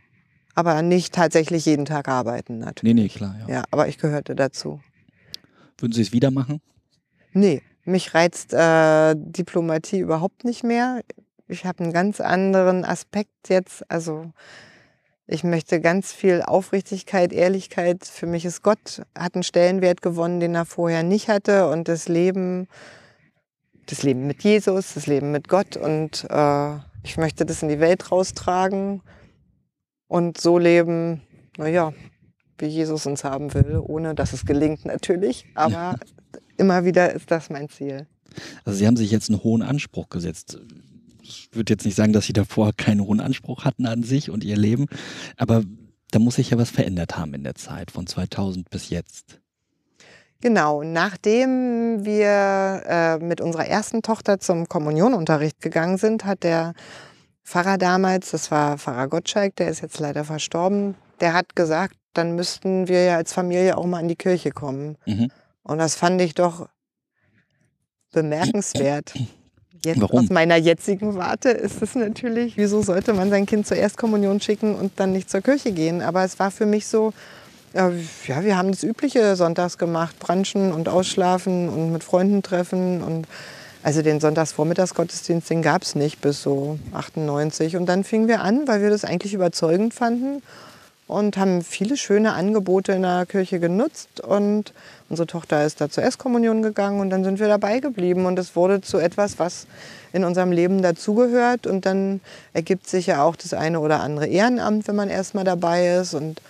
[0.55, 2.95] Aber nicht tatsächlich jeden Tag arbeiten natürlich.
[2.95, 3.55] Nee, nee, klar, ja.
[3.55, 4.81] Ja, aber ich gehörte dazu.
[5.79, 6.61] Würden Sie es wieder machen?
[7.33, 11.03] Nee, mich reizt äh, Diplomatie überhaupt nicht mehr.
[11.49, 13.91] Ich habe einen ganz anderen Aspekt jetzt.
[13.91, 14.33] Also
[15.27, 18.05] ich möchte ganz viel Aufrichtigkeit, Ehrlichkeit.
[18.05, 21.69] Für mich ist Gott, hat einen Stellenwert gewonnen, den er vorher nicht hatte.
[21.69, 22.69] Und das Leben,
[23.87, 25.77] das Leben mit Jesus, das Leben mit Gott.
[25.77, 29.03] Und äh, ich möchte das in die Welt raustragen
[30.07, 31.23] und so leben,
[31.57, 31.93] naja,
[32.63, 35.45] wie Jesus uns haben will, ohne dass es gelingt natürlich.
[35.55, 35.97] Aber
[36.57, 38.07] immer wieder ist das mein Ziel.
[38.65, 40.59] Also Sie haben sich jetzt einen hohen Anspruch gesetzt.
[41.21, 44.45] Ich würde jetzt nicht sagen, dass Sie davor keinen hohen Anspruch hatten an sich und
[44.45, 44.87] Ihr Leben,
[45.37, 45.63] aber
[46.11, 49.41] da muss sich ja was verändert haben in der Zeit von 2000 bis jetzt.
[50.41, 56.75] Genau, nachdem wir äh, mit unserer ersten Tochter zum Kommunionunterricht gegangen sind, hat der
[57.45, 62.35] Pfarrer damals, das war Pfarrer Gottschalk, der ist jetzt leider verstorben, der hat gesagt, dann
[62.35, 64.97] müssten wir ja als Familie auch mal in die Kirche kommen.
[65.07, 65.31] Mhm.
[65.63, 66.69] Und das fand ich doch
[68.13, 69.15] bemerkenswert.
[69.85, 70.21] Jetzt Warum?
[70.21, 74.77] aus meiner jetzigen Warte ist es natürlich, wieso sollte man sein Kind zur Erstkommunion schicken
[74.77, 76.03] und dann nicht zur Kirche gehen?
[76.03, 77.13] Aber es war für mich so,
[77.75, 77.91] ja,
[78.27, 83.27] wir haben das übliche sonntags gemacht, branchen und ausschlafen und mit Freunden treffen und
[83.83, 87.77] also den Sonntagsvormittagsgottesdienst, den gab es nicht bis so 98.
[87.77, 90.43] Und dann fingen wir an, weil wir das eigentlich überzeugend fanden
[91.13, 94.21] und haben viele schöne Angebote in der Kirche genutzt.
[94.21, 94.73] Und
[95.09, 98.27] unsere Tochter ist da zur Erstkommunion gegangen und dann sind wir dabei geblieben.
[98.27, 99.67] Und es wurde zu etwas, was
[100.13, 101.67] in unserem Leben dazugehört.
[101.67, 102.21] Und dann
[102.53, 106.15] ergibt sich ja auch das eine oder andere Ehrenamt, wenn man erstmal dabei ist.
[106.15, 106.41] Und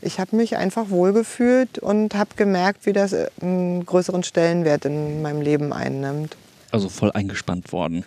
[0.00, 5.40] ich habe mich einfach wohlgefühlt und habe gemerkt, wie das einen größeren Stellenwert in meinem
[5.40, 6.36] Leben einnimmt.
[6.70, 8.04] Also voll eingespannt worden.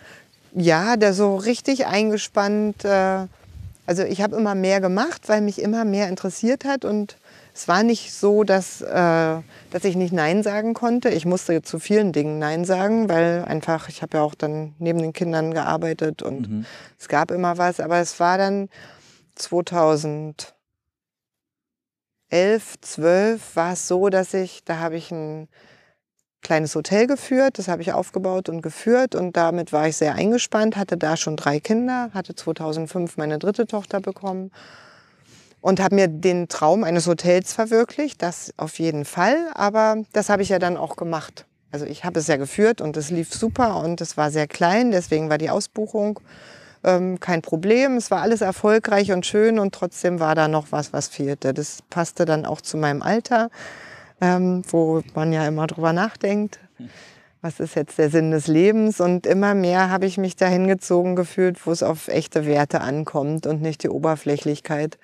[0.54, 2.84] Ja, der so richtig eingespannt.
[2.84, 3.26] Äh,
[3.86, 7.16] also ich habe immer mehr gemacht, weil mich immer mehr interessiert hat und
[7.54, 11.08] es war nicht so, dass, äh, dass ich nicht Nein sagen konnte.
[11.08, 14.98] Ich musste zu vielen Dingen Nein sagen, weil einfach, ich habe ja auch dann neben
[14.98, 16.66] den Kindern gearbeitet und mhm.
[16.98, 17.80] es gab immer was.
[17.80, 18.68] Aber es war dann
[19.36, 20.52] 2011,
[22.82, 25.48] 12 war es so, dass ich, da habe ich ein
[26.46, 27.58] kleines Hotel geführt.
[27.58, 31.36] Das habe ich aufgebaut und geführt und damit war ich sehr eingespannt, hatte da schon
[31.36, 34.52] drei Kinder, hatte 2005 meine dritte Tochter bekommen
[35.60, 40.42] und habe mir den Traum eines Hotels verwirklicht, das auf jeden Fall, aber das habe
[40.42, 41.46] ich ja dann auch gemacht.
[41.72, 44.92] Also ich habe es ja geführt und es lief super und es war sehr klein,
[44.92, 46.20] deswegen war die Ausbuchung
[46.84, 47.96] ähm, kein Problem.
[47.96, 51.52] Es war alles erfolgreich und schön und trotzdem war da noch was, was fehlte.
[51.52, 53.50] Das passte dann auch zu meinem Alter
[54.20, 56.58] ähm, wo man ja immer drüber nachdenkt.
[57.42, 59.00] Was ist jetzt der Sinn des Lebens?
[59.00, 63.46] Und immer mehr habe ich mich dahin gezogen gefühlt, wo es auf echte Werte ankommt
[63.46, 64.98] und nicht die Oberflächlichkeit.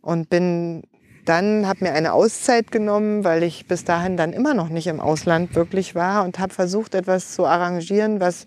[0.00, 0.82] Und bin
[1.24, 5.00] dann, habe mir eine Auszeit genommen, weil ich bis dahin dann immer noch nicht im
[5.00, 8.46] Ausland wirklich war und habe versucht, etwas zu arrangieren, was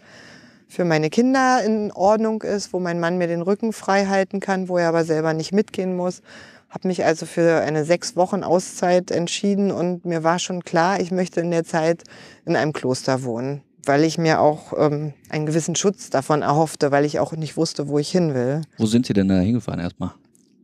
[0.68, 4.68] für meine Kinder in Ordnung ist, wo mein Mann mir den Rücken frei halten kann,
[4.68, 6.22] wo er aber selber nicht mitgehen muss
[6.70, 11.12] habe mich also für eine sechs Wochen Auszeit entschieden und mir war schon klar, ich
[11.12, 12.04] möchte in der Zeit
[12.46, 17.06] in einem Kloster wohnen, weil ich mir auch ähm, einen gewissen Schutz davon erhoffte, weil
[17.06, 18.62] ich auch nicht wusste, wo ich hin will.
[18.78, 20.12] Wo sind Sie denn da hingefahren erstmal?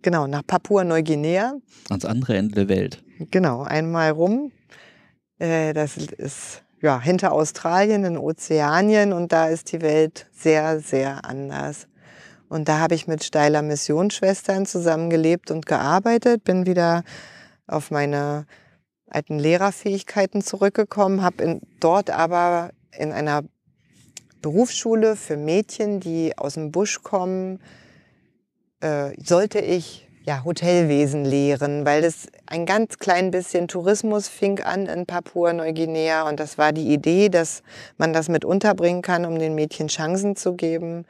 [0.01, 1.53] Genau, nach Papua-Neuguinea.
[1.89, 3.01] Ans andere Ende der Welt.
[3.31, 4.51] Genau, einmal rum.
[5.39, 11.23] Äh, das ist ja hinter Australien in Ozeanien und da ist die Welt sehr, sehr
[11.23, 11.87] anders.
[12.53, 17.03] Und da habe ich mit Steiler Missionsschwestern zusammengelebt und gearbeitet, bin wieder
[17.65, 18.45] auf meine
[19.09, 23.41] alten Lehrerfähigkeiten zurückgekommen, habe dort aber in einer
[24.43, 27.59] Berufsschule für Mädchen, die aus dem Busch kommen,
[28.81, 34.85] äh, sollte ich ja, Hotelwesen lehren, weil das ein ganz klein bisschen Tourismus fing an
[34.85, 37.63] in Papua-Neuguinea und das war die Idee, dass
[37.97, 41.07] man das mit unterbringen kann, um den Mädchen Chancen zu geben.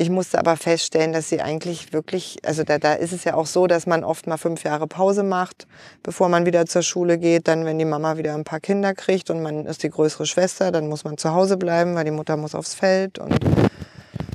[0.00, 3.46] Ich musste aber feststellen, dass sie eigentlich wirklich, also da, da ist es ja auch
[3.46, 5.66] so, dass man oft mal fünf Jahre Pause macht,
[6.04, 7.48] bevor man wieder zur Schule geht.
[7.48, 10.70] Dann, wenn die Mama wieder ein paar Kinder kriegt und man ist die größere Schwester,
[10.70, 13.40] dann muss man zu Hause bleiben, weil die Mutter muss aufs Feld und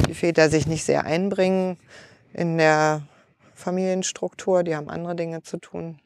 [0.06, 1.78] die Väter sich nicht sehr einbringen
[2.34, 3.04] in der
[3.56, 4.64] Familienstruktur.
[4.64, 5.98] Die haben andere Dinge zu tun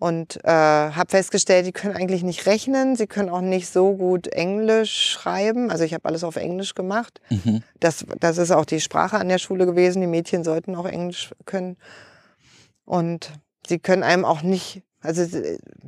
[0.00, 4.28] und äh, habe festgestellt, die können eigentlich nicht rechnen, sie können auch nicht so gut
[4.28, 5.70] Englisch schreiben.
[5.70, 7.20] Also ich habe alles auf Englisch gemacht.
[7.28, 7.62] Mhm.
[7.80, 10.00] Das, das ist auch die Sprache an der Schule gewesen.
[10.00, 11.76] Die Mädchen sollten auch Englisch können.
[12.86, 13.30] Und
[13.68, 15.26] sie können einem auch nicht, also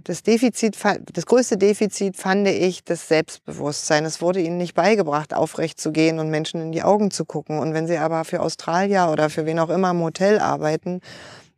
[0.04, 0.76] das Defizit,
[1.10, 4.04] das größte Defizit fand ich das Selbstbewusstsein.
[4.04, 7.58] Es wurde ihnen nicht beigebracht, aufrecht zu gehen und Menschen in die Augen zu gucken.
[7.58, 11.00] Und wenn sie aber für Australier oder für wen auch immer im Hotel arbeiten,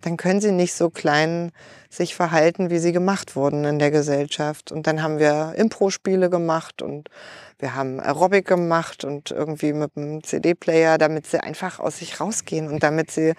[0.05, 1.51] dann können sie nicht so klein
[1.88, 4.71] sich verhalten, wie sie gemacht wurden in der Gesellschaft.
[4.71, 7.09] Und dann haben wir Impro-Spiele gemacht und
[7.59, 12.69] wir haben Aerobic gemacht und irgendwie mit einem CD-Player, damit sie einfach aus sich rausgehen
[12.69, 13.33] und damit sie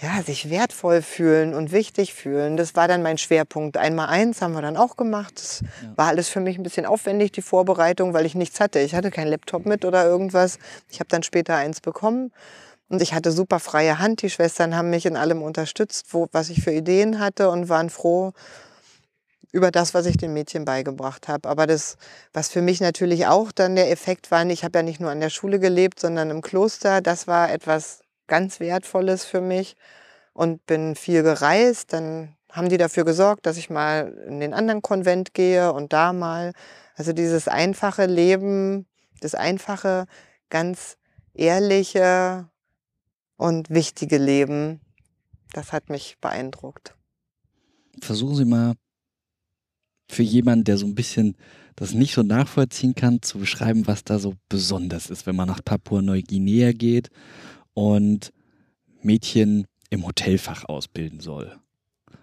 [0.00, 2.56] ja, sich wertvoll fühlen und wichtig fühlen.
[2.56, 3.76] Das war dann mein Schwerpunkt.
[3.76, 5.32] Einmal eins haben wir dann auch gemacht.
[5.36, 5.92] Das ja.
[5.96, 8.78] war alles für mich ein bisschen aufwendig, die Vorbereitung, weil ich nichts hatte.
[8.78, 10.58] Ich hatte keinen Laptop mit oder irgendwas.
[10.88, 12.30] Ich habe dann später eins bekommen
[12.88, 14.22] Und ich hatte super freie Hand.
[14.22, 17.90] Die Schwestern haben mich in allem unterstützt, wo, was ich für Ideen hatte und waren
[17.90, 18.32] froh
[19.52, 21.48] über das, was ich den Mädchen beigebracht habe.
[21.48, 21.96] Aber das,
[22.32, 25.20] was für mich natürlich auch dann der Effekt war, ich habe ja nicht nur an
[25.20, 29.74] der Schule gelebt, sondern im Kloster, das war etwas ganz Wertvolles für mich
[30.34, 31.92] und bin viel gereist.
[31.92, 36.12] Dann haben die dafür gesorgt, dass ich mal in den anderen Konvent gehe und da
[36.12, 36.52] mal.
[36.94, 38.86] Also dieses einfache Leben,
[39.20, 40.06] das einfache,
[40.50, 40.96] ganz
[41.34, 42.48] ehrliche
[43.38, 44.80] und wichtige Leben,
[45.52, 46.94] das hat mich beeindruckt.
[48.00, 48.74] Versuchen Sie mal
[50.10, 51.36] für jemanden, der so ein bisschen
[51.76, 55.64] das nicht so nachvollziehen kann, zu beschreiben, was da so besonders ist, wenn man nach
[55.64, 57.08] Papua-Neuguinea geht
[57.72, 58.32] und
[59.00, 61.56] Mädchen im Hotelfach ausbilden soll.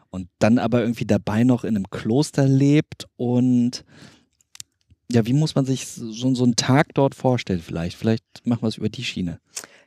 [0.10, 3.86] Und dann aber irgendwie dabei noch in einem Kloster lebt und
[5.12, 7.96] ja, wie muss man sich so, so einen Tag dort vorstellen vielleicht?
[7.96, 9.40] Vielleicht machen wir es über die Schiene.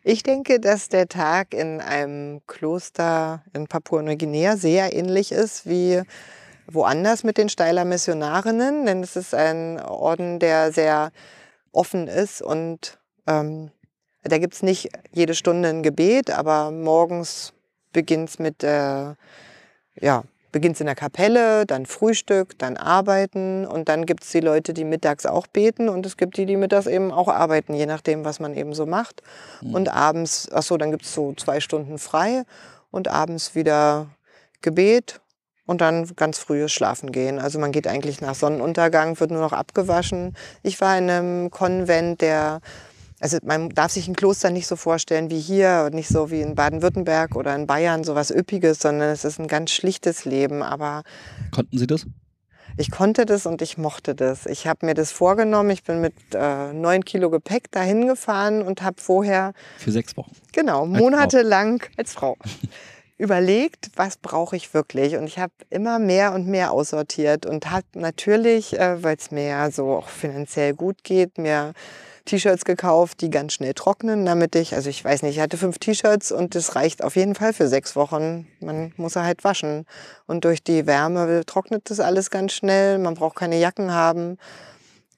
[0.05, 6.03] Ich denke, dass der Tag in einem Kloster in Papua-Neuguinea sehr ähnlich ist wie
[6.67, 11.11] woanders mit den Steiler Missionarinnen, denn es ist ein Orden, der sehr
[11.73, 13.71] offen ist und ähm,
[14.23, 17.53] da gibt es nicht jede Stunde ein Gebet, aber morgens
[17.93, 19.15] beginnt es mit, äh,
[20.01, 24.73] ja, beginnt in der Kapelle, dann Frühstück, dann Arbeiten und dann gibt es die Leute,
[24.73, 28.25] die mittags auch beten und es gibt die, die mittags eben auch arbeiten, je nachdem,
[28.25, 29.23] was man eben so macht.
[29.61, 29.75] Mhm.
[29.75, 32.45] Und abends, ach so, dann gibt es so zwei Stunden frei
[32.91, 34.07] und abends wieder
[34.63, 35.21] Gebet
[35.67, 37.39] und dann ganz frühes Schlafen gehen.
[37.39, 40.35] Also man geht eigentlich nach Sonnenuntergang, wird nur noch abgewaschen.
[40.63, 42.61] Ich war in einem Konvent, der
[43.21, 46.41] also man darf sich ein Kloster nicht so vorstellen wie hier und nicht so wie
[46.41, 50.63] in Baden-Württemberg oder in Bayern so was Üppiges, sondern es ist ein ganz schlichtes Leben.
[50.63, 51.03] Aber
[51.51, 52.07] konnten Sie das?
[52.77, 54.47] Ich konnte das und ich mochte das.
[54.47, 55.71] Ich habe mir das vorgenommen.
[55.71, 60.31] Ich bin mit äh, neun Kilo Gepäck dahin gefahren und habe vorher für sechs Wochen
[60.53, 62.37] genau monatelang als Frau
[63.19, 65.17] überlegt, was brauche ich wirklich.
[65.17, 69.49] Und ich habe immer mehr und mehr aussortiert und habe natürlich, äh, weil es mir
[69.49, 71.73] ja so auch finanziell gut geht, mir
[72.29, 75.79] T-Shirts gekauft, die ganz schnell trocknen, damit ich, also ich weiß nicht, ich hatte fünf
[75.79, 78.47] T-Shirts und das reicht auf jeden Fall für sechs Wochen.
[78.61, 79.87] Man muss er halt waschen.
[80.27, 82.99] Und durch die Wärme trocknet das alles ganz schnell.
[82.99, 84.37] Man braucht keine Jacken haben.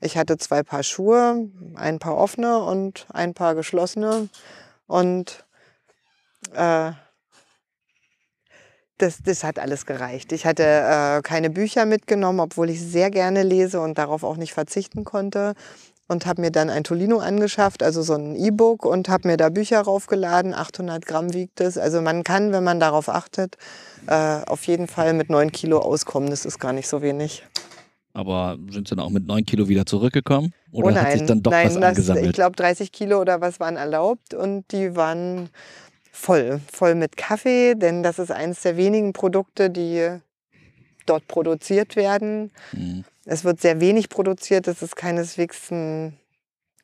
[0.01, 4.29] Ich hatte zwei Paar Schuhe, ein paar offene und ein paar geschlossene.
[4.87, 5.45] Und
[6.55, 6.93] äh,
[8.99, 10.31] das, das hat alles gereicht.
[10.31, 14.53] Ich hatte äh, keine Bücher mitgenommen, obwohl ich sehr gerne lese und darauf auch nicht
[14.53, 15.55] verzichten konnte
[16.11, 19.49] und habe mir dann ein Tolino angeschafft, also so ein E-Book und habe mir da
[19.49, 20.55] Bücher raufgeladen.
[20.55, 21.79] 800 Gramm wiegt es.
[21.79, 23.57] Also man kann, wenn man darauf achtet,
[24.09, 26.29] äh, auf jeden Fall mit 9 Kilo auskommen.
[26.29, 27.45] Das ist gar nicht so wenig.
[28.13, 30.53] Aber sind Sie dann auch mit 9 Kilo wieder zurückgekommen?
[30.73, 32.27] Oder oh nein, hat sich dann doch nein, was angesammelt?
[32.27, 35.49] ich glaube 30 Kilo oder was waren erlaubt und die waren
[36.11, 40.19] voll, voll mit Kaffee, denn das ist eines der wenigen Produkte, die
[41.11, 42.51] dort produziert werden.
[42.73, 43.05] Mhm.
[43.25, 44.67] Es wird sehr wenig produziert.
[44.69, 46.17] Es ist keineswegs ein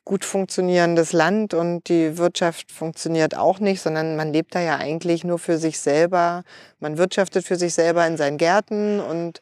[0.05, 5.25] gut funktionierendes Land und die Wirtschaft funktioniert auch nicht, sondern man lebt da ja eigentlich
[5.25, 6.43] nur für sich selber.
[6.79, 9.41] Man wirtschaftet für sich selber in seinen Gärten und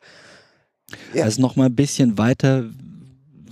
[1.13, 1.24] ja.
[1.24, 2.65] Also noch mal ein bisschen weiter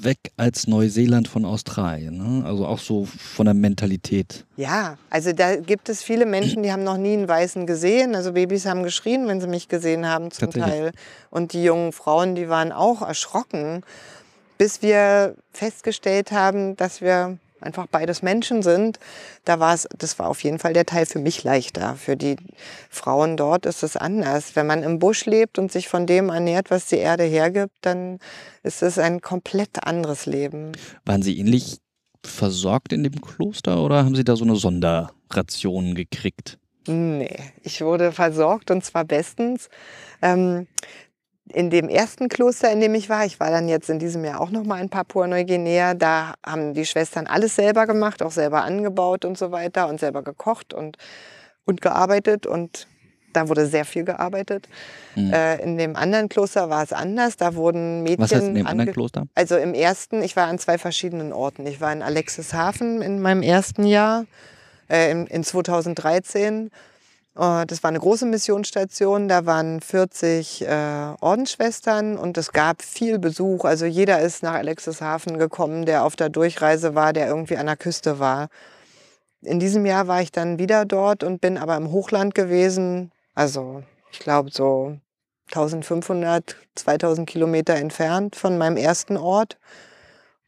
[0.03, 2.17] weg als Neuseeland von Australien.
[2.17, 2.45] Ne?
[2.45, 4.45] Also auch so von der Mentalität.
[4.57, 8.15] Ja, also da gibt es viele Menschen, die haben noch nie einen Weißen gesehen.
[8.15, 10.91] Also Babys haben geschrien, wenn sie mich gesehen haben zum Teil.
[11.29, 13.81] Und die jungen Frauen, die waren auch erschrocken,
[14.57, 18.99] bis wir festgestellt haben, dass wir einfach beides Menschen sind,
[19.45, 21.95] da war es, das war auf jeden Fall der Teil für mich leichter.
[21.95, 22.35] Für die
[22.89, 24.55] Frauen dort ist es anders.
[24.55, 28.19] Wenn man im Busch lebt und sich von dem ernährt, was die Erde hergibt, dann
[28.63, 30.71] ist es ein komplett anderes Leben.
[31.05, 31.77] Waren Sie ähnlich
[32.25, 36.57] versorgt in dem Kloster oder haben Sie da so eine Sonderration gekriegt?
[36.87, 39.69] Nee, ich wurde versorgt und zwar bestens.
[40.21, 40.67] Ähm,
[41.53, 44.41] in dem ersten Kloster, in dem ich war, ich war dann jetzt in diesem Jahr
[44.41, 49.23] auch noch mal in Papua-Neuguinea, da haben die Schwestern alles selber gemacht, auch selber angebaut
[49.23, 50.97] und so weiter und selber gekocht und,
[51.65, 52.87] und gearbeitet und
[53.33, 54.67] da wurde sehr viel gearbeitet.
[55.15, 55.33] Mhm.
[55.33, 57.35] Äh, in dem anderen Kloster war es anders.
[57.35, 58.19] Da wurden Mädchen.
[58.19, 59.25] Was heißt in dem anderen Kloster?
[59.33, 61.65] Also im ersten, ich war an zwei verschiedenen Orten.
[61.65, 64.25] Ich war in Alexishafen in meinem ersten Jahr,
[64.87, 66.69] äh, in, in 2013 äh,
[67.35, 73.65] das war eine große Missionsstation, da waren 40 äh, Ordensschwestern und es gab viel Besuch.
[73.65, 77.75] Also jeder ist nach Alexishafen gekommen, der auf der Durchreise war, der irgendwie an der
[77.75, 78.49] Küste war.
[79.41, 83.11] In diesem Jahr war ich dann wieder dort und bin aber im Hochland gewesen.
[83.33, 84.97] Also ich glaube so
[85.47, 89.57] 1500, 2000 Kilometer entfernt von meinem ersten Ort.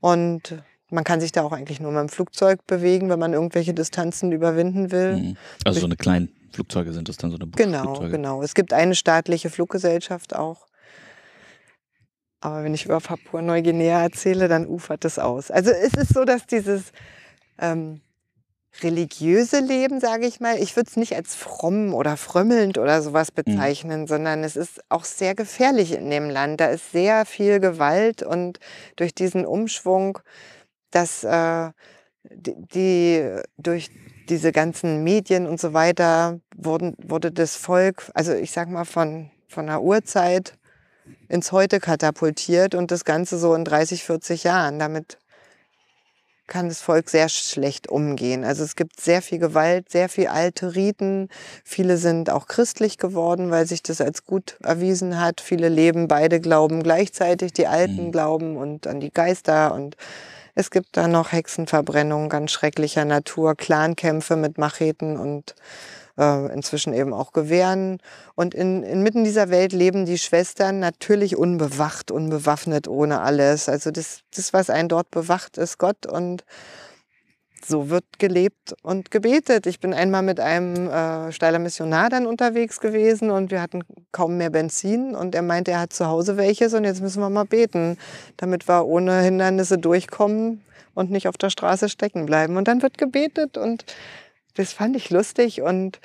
[0.01, 0.61] Und
[0.91, 4.31] man kann sich da auch eigentlich nur mit dem Flugzeug bewegen, wenn man irgendwelche Distanzen
[4.31, 5.17] überwinden will.
[5.17, 5.37] Mhm.
[5.65, 8.11] Also so eine kleine Flugzeuge sind das dann so eine Genau, Flugzeuge.
[8.11, 8.41] genau.
[8.41, 10.65] Es gibt eine staatliche Fluggesellschaft auch.
[12.41, 15.51] Aber wenn ich über Papua-Neuguinea erzähle, dann ufert es aus.
[15.51, 16.91] Also es ist so, dass dieses
[17.59, 18.01] ähm,
[18.81, 23.31] religiöse Leben, sage ich mal, ich würde es nicht als fromm oder frömmelnd oder sowas
[23.31, 24.07] bezeichnen, mhm.
[24.07, 26.59] sondern es ist auch sehr gefährlich in dem Land.
[26.61, 28.59] Da ist sehr viel Gewalt und
[28.95, 30.19] durch diesen Umschwung,
[30.91, 31.71] dass äh,
[32.23, 33.89] die, die durch
[34.29, 39.29] diese ganzen Medien und so weiter wurden, wurde das Volk, also ich sag mal von,
[39.47, 40.57] von der Urzeit
[41.29, 44.79] ins Heute katapultiert und das Ganze so in 30, 40 Jahren.
[44.79, 45.17] Damit
[46.47, 48.43] kann das Volk sehr schlecht umgehen.
[48.43, 51.29] Also es gibt sehr viel Gewalt, sehr viel alte Riten.
[51.63, 55.41] Viele sind auch christlich geworden, weil sich das als gut erwiesen hat.
[55.41, 58.11] Viele leben beide Glauben gleichzeitig, die Alten mhm.
[58.11, 59.97] glauben und an die Geister und
[60.55, 65.53] es gibt da noch Hexenverbrennungen ganz schrecklicher Natur, Clankämpfe mit Macheten und
[66.17, 67.99] äh, inzwischen eben auch Gewehren.
[68.35, 73.67] Und in, inmitten dieser Welt leben die Schwestern natürlich unbewacht, unbewaffnet, ohne alles.
[73.67, 76.45] Also das, das was einen dort bewacht, ist Gott und
[77.67, 79.67] so wird gelebt und gebetet.
[79.67, 84.37] Ich bin einmal mit einem äh, Steiler Missionar dann unterwegs gewesen und wir hatten kaum
[84.37, 87.45] mehr Benzin und er meinte, er hat zu Hause welches und jetzt müssen wir mal
[87.45, 87.97] beten,
[88.37, 90.63] damit wir ohne Hindernisse durchkommen
[90.93, 92.57] und nicht auf der Straße stecken bleiben.
[92.57, 93.85] Und dann wird gebetet und
[94.55, 95.99] das fand ich lustig und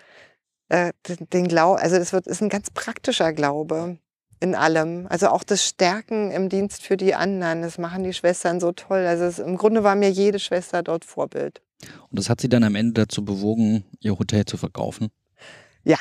[0.68, 0.92] äh,
[1.32, 3.98] den Glau also das wird, ist ein ganz praktischer Glaube
[4.40, 5.06] in allem.
[5.08, 9.06] Also auch das Stärken im Dienst für die anderen, das machen die Schwestern so toll.
[9.06, 11.60] Also es, im Grunde war mir jede Schwester dort Vorbild.
[12.10, 15.08] Und das hat sie dann am Ende dazu bewogen, ihr Hotel zu verkaufen?
[15.84, 15.98] Ja,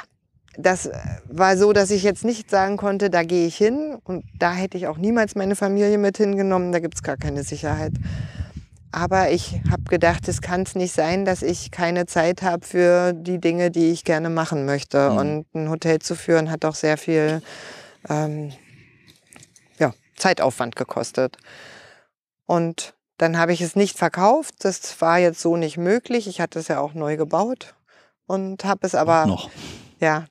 [0.57, 4.25] das äh, war so, dass ich jetzt nicht sagen konnte, da gehe ich hin und
[4.37, 7.93] da hätte ich auch niemals meine Familie mit hingenommen, da gibt es gar keine Sicherheit.
[8.91, 13.13] Aber ich habe gedacht, es kann es nicht sein, dass ich keine Zeit habe für
[13.13, 15.11] die Dinge, die ich gerne machen möchte.
[15.11, 15.17] Mhm.
[15.17, 17.43] Und ein Hotel zu führen hat auch sehr viel
[18.09, 18.51] ähm,
[19.77, 21.37] ja, Zeitaufwand gekostet.
[22.45, 24.55] Und dann habe ich es nicht verkauft.
[24.59, 26.27] Das war jetzt so nicht möglich.
[26.27, 27.75] Ich hatte es ja auch neu gebaut
[28.25, 29.49] und habe es aber noch.
[29.99, 30.25] ja,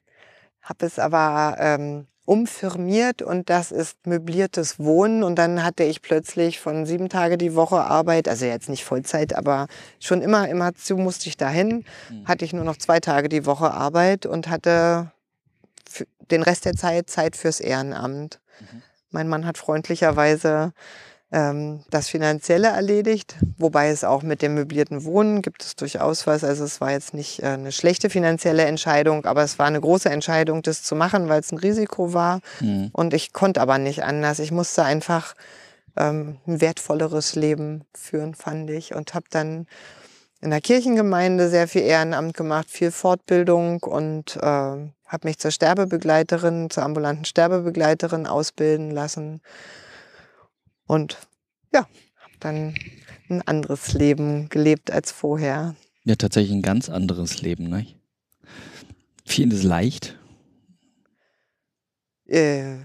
[0.63, 5.23] habe es aber ähm, umfirmiert und das ist möbliertes Wohnen.
[5.23, 9.35] Und dann hatte ich plötzlich von sieben Tage die Woche Arbeit, also jetzt nicht Vollzeit,
[9.35, 9.67] aber
[9.99, 12.27] schon immer, immer zu musste ich dahin, mhm.
[12.27, 15.11] hatte ich nur noch zwei Tage die Woche Arbeit und hatte
[16.31, 18.41] den Rest der Zeit Zeit fürs Ehrenamt.
[18.61, 18.83] Mhm.
[19.11, 20.73] Mein Mann hat freundlicherweise
[21.31, 26.45] ähm, das Finanzielle erledigt, wobei es auch mit dem möblierten Wohnen gibt es durchaus was.
[26.45, 30.09] Also es war jetzt nicht äh, eine schlechte finanzielle Entscheidung, aber es war eine große
[30.09, 32.41] Entscheidung, das zu machen, weil es ein Risiko war.
[32.61, 32.91] Mhm.
[32.93, 34.39] Und ich konnte aber nicht anders.
[34.39, 35.35] Ich musste einfach
[35.97, 38.95] ähm, ein wertvolleres Leben führen, fand ich.
[38.95, 39.67] Und habe dann
[40.41, 46.71] in der Kirchengemeinde sehr viel Ehrenamt gemacht, viel Fortbildung und äh, habe mich zur Sterbebegleiterin,
[46.71, 49.41] zur ambulanten Sterbebegleiterin ausbilden lassen.
[50.87, 51.19] Und
[51.73, 52.75] ja, habe dann
[53.29, 55.75] ein anderes Leben gelebt als vorher.
[56.05, 57.87] Ja, tatsächlich ein ganz anderes Leben, ne?
[59.25, 60.19] Vieles leicht.
[62.27, 62.85] Äh,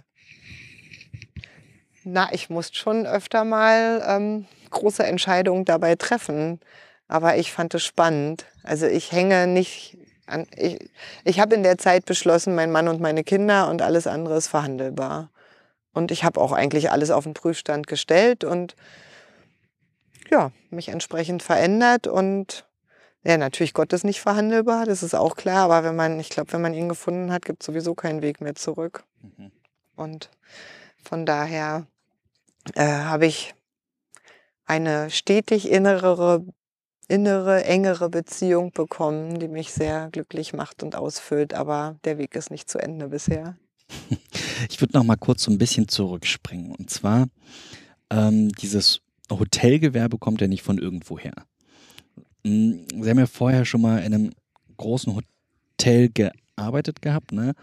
[2.03, 6.59] na, ich musste schon öfter mal ähm, große Entscheidungen dabei treffen.
[7.13, 8.47] Aber ich fand es spannend.
[8.63, 10.47] Also ich hänge nicht an.
[10.57, 10.79] Ich,
[11.23, 14.47] ich habe in der Zeit beschlossen, mein Mann und meine Kinder und alles andere ist
[14.47, 15.29] verhandelbar.
[15.93, 18.75] Und ich habe auch eigentlich alles auf den Prüfstand gestellt und
[20.31, 22.65] ja, mich entsprechend verändert und
[23.23, 26.51] ja, natürlich Gott ist nicht verhandelbar, das ist auch klar, aber wenn man, ich glaube,
[26.51, 29.03] wenn man ihn gefunden hat, gibt es sowieso keinen Weg mehr zurück.
[29.21, 29.51] Mhm.
[29.95, 30.31] Und
[31.03, 31.85] von daher
[32.73, 33.53] äh, habe ich
[34.65, 36.43] eine stetig innere,
[37.07, 42.51] innere, engere Beziehung bekommen, die mich sehr glücklich macht und ausfüllt, aber der Weg ist
[42.51, 43.57] nicht zu Ende bisher.
[44.69, 46.71] Ich würde noch mal kurz so ein bisschen zurückspringen.
[46.71, 47.27] Und zwar,
[48.09, 51.33] ähm, dieses Hotelgewerbe kommt ja nicht von irgendwoher.
[52.45, 54.31] Hm, Sie haben ja vorher schon mal in einem
[54.77, 57.53] großen Hotel gearbeitet gehabt, ne?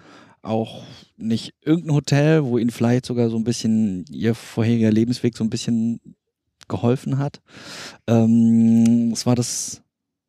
[0.42, 0.82] Auch
[1.16, 5.50] nicht irgendein Hotel, wo Ihnen vielleicht sogar so ein bisschen Ihr vorheriger Lebensweg so ein
[5.50, 6.00] bisschen
[6.70, 7.42] geholfen hat.
[8.06, 9.82] Ähm, was war das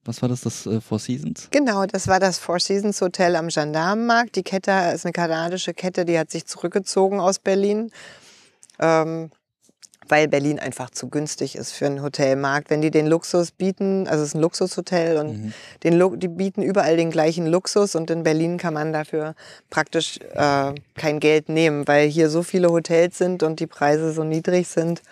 [0.04, 1.48] was war das, das äh, Four Seasons?
[1.52, 4.36] Genau, das war das Four Seasons Hotel am Gendarmenmarkt.
[4.36, 7.92] Die Kette ist eine kanadische Kette, die hat sich zurückgezogen aus Berlin,
[8.80, 9.30] ähm,
[10.08, 12.72] weil Berlin einfach zu günstig ist für einen Hotelmarkt.
[12.72, 15.54] Wenn die den Luxus bieten, also es ist ein Luxushotel und mhm.
[15.84, 19.36] den, die bieten überall den gleichen Luxus und in Berlin kann man dafür
[19.70, 24.24] praktisch äh, kein Geld nehmen, weil hier so viele Hotels sind und die Preise so
[24.24, 25.04] niedrig sind.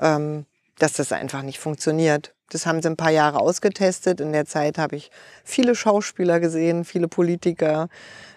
[0.00, 0.46] Ähm,
[0.78, 2.34] dass das einfach nicht funktioniert.
[2.50, 4.20] Das haben sie ein paar Jahre ausgetestet.
[4.20, 5.10] In der Zeit habe ich
[5.44, 7.88] viele Schauspieler gesehen, viele Politiker.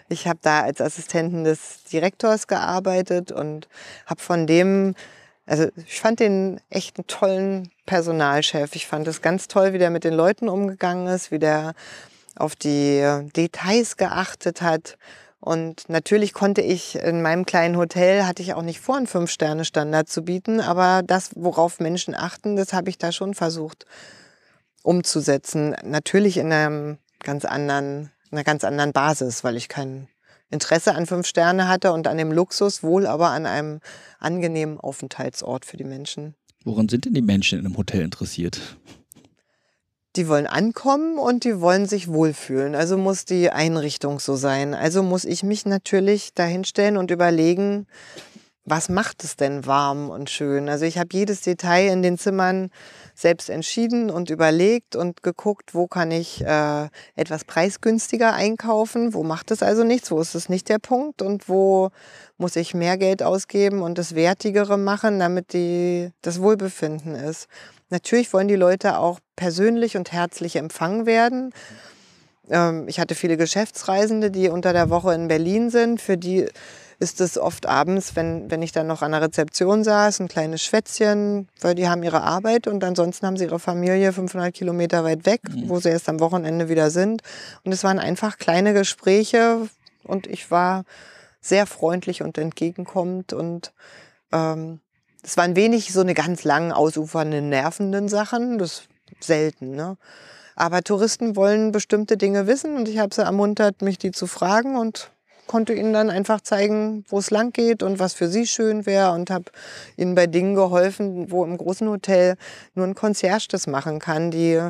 [0.08, 3.68] Ich habe da als Assistentin des Direktors gearbeitet und
[4.06, 4.94] habe von dem,
[5.46, 8.74] also ich fand den echt einen tollen Personalchef.
[8.74, 11.74] Ich fand es ganz toll, wie der mit den Leuten umgegangen ist, wie der
[12.36, 13.02] auf die
[13.36, 14.96] Details geachtet hat.
[15.40, 20.08] Und natürlich konnte ich in meinem kleinen Hotel, hatte ich auch nicht vor, einen Fünf-Sterne-Standard
[20.08, 23.86] zu bieten, aber das, worauf Menschen achten, das habe ich da schon versucht
[24.82, 25.76] umzusetzen.
[25.84, 30.08] Natürlich in einem ganz anderen, einer ganz anderen Basis, weil ich kein
[30.50, 33.80] Interesse an fünf Sterne hatte und an dem Luxus, wohl aber an einem
[34.18, 36.34] angenehmen Aufenthaltsort für die Menschen.
[36.64, 38.60] Woran sind denn die Menschen in einem Hotel interessiert?
[40.18, 42.74] Die wollen ankommen und die wollen sich wohlfühlen.
[42.74, 44.74] Also muss die Einrichtung so sein.
[44.74, 47.86] Also muss ich mich natürlich dahinstellen und überlegen,
[48.64, 50.68] was macht es denn warm und schön?
[50.68, 52.70] Also ich habe jedes Detail in den Zimmern
[53.14, 59.52] selbst entschieden und überlegt und geguckt, wo kann ich äh, etwas preisgünstiger einkaufen, wo macht
[59.52, 61.90] es also nichts, wo ist es nicht der Punkt und wo
[62.36, 67.48] muss ich mehr Geld ausgeben und das Wertigere machen, damit die, das Wohlbefinden ist.
[67.90, 71.52] Natürlich wollen die Leute auch persönlich und herzlich empfangen werden.
[72.50, 76.00] Ähm, ich hatte viele Geschäftsreisende, die unter der Woche in Berlin sind.
[76.00, 76.46] Für die
[77.00, 80.62] ist es oft abends, wenn, wenn ich dann noch an der Rezeption saß, ein kleines
[80.62, 85.24] Schwätzchen, weil die haben ihre Arbeit und ansonsten haben sie ihre Familie 500 Kilometer weit
[85.24, 85.68] weg, mhm.
[85.68, 87.22] wo sie erst am Wochenende wieder sind.
[87.62, 89.68] Und es waren einfach kleine Gespräche
[90.02, 90.84] und ich war
[91.40, 93.72] sehr freundlich und entgegenkommend und
[94.32, 94.80] ähm,
[95.22, 98.58] es waren wenig so eine ganz lang ausufernden, nervenden Sachen.
[98.58, 98.88] Das
[99.18, 99.96] ist selten, ne?
[100.54, 104.76] Aber Touristen wollen bestimmte Dinge wissen und ich habe sie ermuntert, mich die zu fragen
[104.76, 105.12] und
[105.46, 109.12] konnte ihnen dann einfach zeigen, wo es lang geht und was für sie schön wäre
[109.12, 109.46] und habe
[109.96, 112.36] ihnen bei Dingen geholfen, wo im großen Hotel
[112.74, 114.60] nur ein Concierge das machen kann, die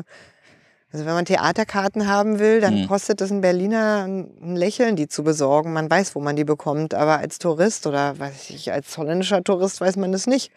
[0.91, 2.87] also wenn man Theaterkarten haben will, dann mhm.
[2.87, 5.71] kostet es ein Berliner ein Lächeln, die zu besorgen.
[5.71, 9.81] Man weiß, wo man die bekommt, aber als Tourist oder weiß ich, als holländischer Tourist
[9.81, 10.51] weiß man es nicht.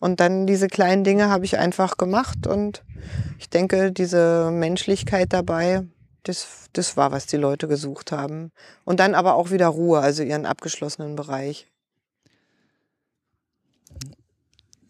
[0.00, 2.82] Und dann diese kleinen Dinge habe ich einfach gemacht und
[3.38, 5.82] ich denke, diese Menschlichkeit dabei,
[6.24, 8.50] das, das war, was die Leute gesucht haben.
[8.84, 11.68] Und dann aber auch wieder Ruhe, also ihren abgeschlossenen Bereich.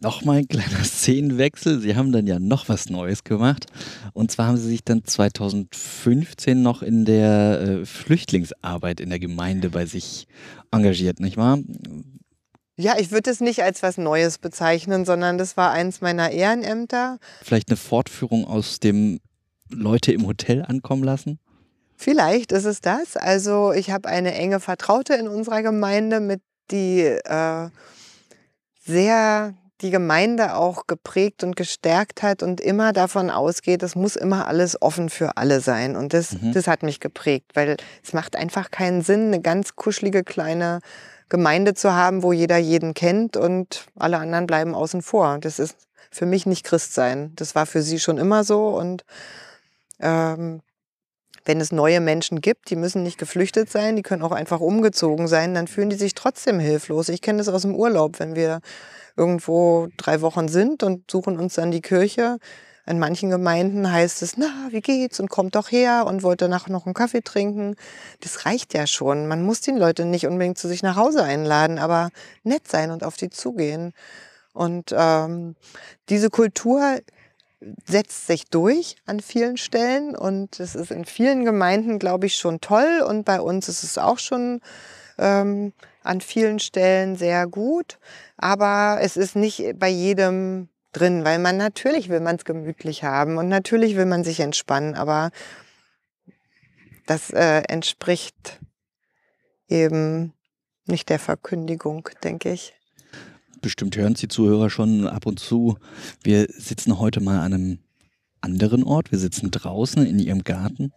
[0.01, 1.79] Nochmal ein kleiner Szenenwechsel.
[1.79, 3.67] Sie haben dann ja noch was Neues gemacht.
[4.13, 9.69] Und zwar haben Sie sich dann 2015 noch in der äh, Flüchtlingsarbeit in der Gemeinde
[9.69, 10.27] bei sich
[10.71, 11.59] engagiert, nicht wahr?
[12.77, 17.19] Ja, ich würde es nicht als was Neues bezeichnen, sondern das war eins meiner Ehrenämter.
[17.43, 19.19] Vielleicht eine Fortführung aus dem
[19.69, 21.39] Leute im Hotel ankommen lassen?
[21.95, 23.15] Vielleicht ist es das.
[23.17, 26.41] Also ich habe eine enge Vertraute in unserer Gemeinde, mit
[26.71, 27.69] die äh,
[28.83, 34.47] sehr die Gemeinde auch geprägt und gestärkt hat und immer davon ausgeht, es muss immer
[34.47, 35.95] alles offen für alle sein.
[35.95, 36.53] Und das, mhm.
[36.53, 40.79] das hat mich geprägt, weil es macht einfach keinen Sinn, eine ganz kuschelige kleine
[41.29, 45.37] Gemeinde zu haben, wo jeder jeden kennt und alle anderen bleiben außen vor.
[45.39, 45.75] Das ist
[46.11, 47.31] für mich nicht Christsein.
[47.35, 49.03] Das war für sie schon immer so und
[49.99, 50.61] ähm,
[51.45, 55.27] wenn es neue Menschen gibt, die müssen nicht geflüchtet sein, die können auch einfach umgezogen
[55.27, 57.09] sein, dann fühlen die sich trotzdem hilflos.
[57.09, 58.59] Ich kenne das aus dem Urlaub, wenn wir
[59.15, 62.37] irgendwo drei Wochen sind und suchen uns dann die Kirche.
[62.85, 66.67] In manchen Gemeinden heißt es, na, wie geht's und kommt doch her und wollt danach
[66.67, 67.75] noch einen Kaffee trinken.
[68.21, 69.27] Das reicht ja schon.
[69.27, 72.09] Man muss die Leute nicht unbedingt zu sich nach Hause einladen, aber
[72.43, 73.93] nett sein und auf die zugehen.
[74.53, 75.55] Und ähm,
[76.09, 76.99] diese Kultur
[77.85, 82.59] setzt sich durch an vielen Stellen und es ist in vielen Gemeinden, glaube ich, schon
[82.59, 84.61] toll und bei uns ist es auch schon
[85.19, 85.73] ähm,
[86.03, 87.99] an vielen Stellen sehr gut,
[88.37, 93.37] aber es ist nicht bei jedem drin, weil man natürlich will man es gemütlich haben
[93.37, 95.31] und natürlich will man sich entspannen, aber
[97.05, 98.59] das äh, entspricht
[99.67, 100.33] eben
[100.85, 102.73] nicht der Verkündigung, denke ich.
[103.61, 105.77] Bestimmt hören Sie Zuhörer schon ab und zu.
[106.23, 107.79] Wir sitzen heute mal an einem
[108.41, 109.11] anderen Ort.
[109.11, 110.91] Wir sitzen draußen in Ihrem Garten.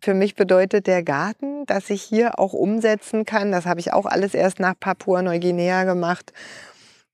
[0.00, 4.06] Für mich bedeutet der Garten, dass ich hier auch umsetzen kann, das habe ich auch
[4.06, 6.32] alles erst nach Papua-Neuguinea gemacht,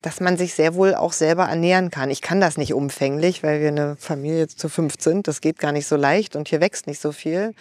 [0.02, 2.10] dass man sich sehr wohl auch selber ernähren kann.
[2.10, 5.28] Ich kann das nicht umfänglich, weil wir eine Familie zu fünf sind.
[5.28, 7.54] Das geht gar nicht so leicht und hier wächst nicht so viel.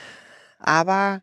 [0.59, 1.21] Aber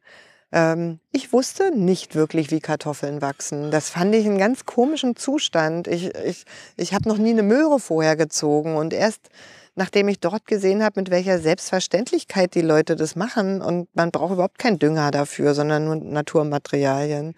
[0.50, 3.70] ähm, ich wusste nicht wirklich, wie Kartoffeln wachsen.
[3.70, 5.88] Das fand ich einen ganz komischen Zustand.
[5.88, 6.44] Ich, ich,
[6.76, 9.28] ich habe noch nie eine Möhre vorher gezogen und erst
[9.74, 14.32] nachdem ich dort gesehen habe, mit welcher Selbstverständlichkeit die Leute das machen und man braucht
[14.32, 17.34] überhaupt keinen Dünger dafür, sondern nur Naturmaterialien,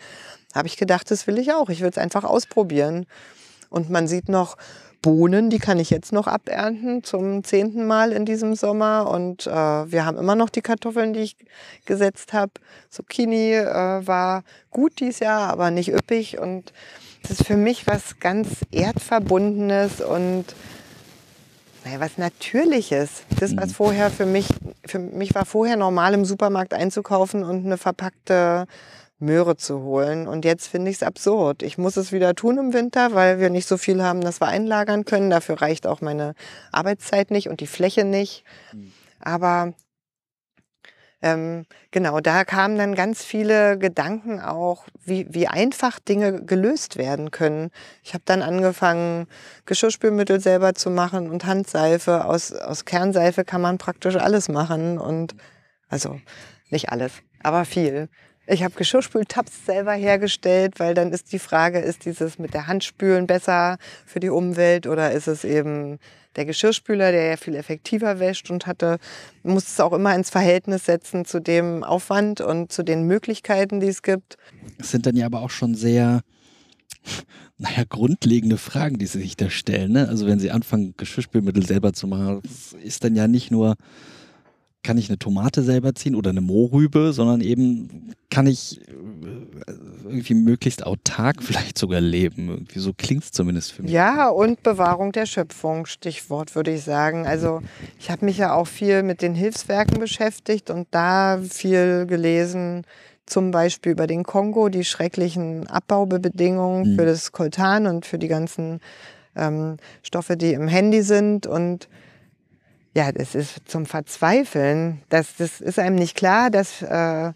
[0.54, 1.68] habe ich gedacht, das will ich auch.
[1.68, 3.06] Ich will es einfach ausprobieren.
[3.70, 4.56] Und man sieht noch
[5.00, 9.10] Bohnen, die kann ich jetzt noch abernten zum zehnten Mal in diesem Sommer.
[9.10, 11.36] Und äh, wir haben immer noch die Kartoffeln, die ich
[11.86, 12.52] gesetzt habe.
[12.88, 16.38] Zucchini äh, war gut dieses Jahr, aber nicht üppig.
[16.38, 16.72] Und
[17.22, 20.44] das ist für mich was ganz Erdverbundenes und
[21.84, 23.22] naja, was Natürliches.
[23.40, 23.74] Das, was mhm.
[23.74, 24.46] vorher für mich,
[24.86, 28.66] für mich war vorher normal im Supermarkt einzukaufen und eine verpackte
[29.18, 30.26] Möhre zu holen.
[30.26, 31.62] Und jetzt finde ich es absurd.
[31.62, 34.48] Ich muss es wieder tun im Winter, weil wir nicht so viel haben, dass wir
[34.48, 35.30] einlagern können.
[35.30, 36.34] Dafür reicht auch meine
[36.72, 38.44] Arbeitszeit nicht und die Fläche nicht.
[38.70, 38.92] Hm.
[39.20, 39.72] Aber
[41.22, 47.30] ähm, genau, da kamen dann ganz viele Gedanken auch, wie, wie einfach Dinge gelöst werden
[47.30, 47.70] können.
[48.02, 49.28] Ich habe dann angefangen,
[49.64, 52.24] Geschirrspülmittel selber zu machen und Handseife.
[52.24, 55.36] Aus, aus Kernseife kann man praktisch alles machen und
[55.88, 56.20] also
[56.70, 57.12] nicht alles,
[57.42, 58.08] aber viel.
[58.52, 62.84] Ich habe Geschirrspültabs selber hergestellt, weil dann ist die Frage, ist dieses mit der Hand
[62.84, 65.98] spülen besser für die Umwelt oder ist es eben
[66.36, 68.98] der Geschirrspüler, der ja viel effektiver wäscht und hatte,
[69.42, 73.88] muss es auch immer ins Verhältnis setzen zu dem Aufwand und zu den Möglichkeiten, die
[73.88, 74.36] es gibt.
[74.78, 76.20] Es sind dann ja aber auch schon sehr,
[77.56, 79.92] naja, grundlegende Fragen, die Sie sich da stellen.
[79.92, 80.08] Ne?
[80.10, 82.42] Also wenn Sie anfangen, Geschirrspülmittel selber zu machen,
[82.82, 83.76] ist dann ja nicht nur
[84.82, 89.72] kann ich eine Tomate selber ziehen oder eine Mohrrübe, sondern eben kann ich äh,
[90.04, 92.48] irgendwie möglichst autark vielleicht sogar leben.
[92.48, 93.92] Irgendwie so klingt es zumindest für mich.
[93.92, 97.26] Ja, und Bewahrung der Schöpfung, Stichwort würde ich sagen.
[97.26, 97.60] Also
[97.98, 102.84] ich habe mich ja auch viel mit den Hilfswerken beschäftigt und da viel gelesen,
[103.26, 106.96] zum Beispiel über den Kongo, die schrecklichen Abbaubedingungen mhm.
[106.96, 108.80] für das Koltan und für die ganzen
[109.36, 111.88] ähm, Stoffe, die im Handy sind und
[112.94, 115.02] ja, das ist zum Verzweifeln.
[115.08, 117.32] Das, das ist einem nicht klar, dass äh,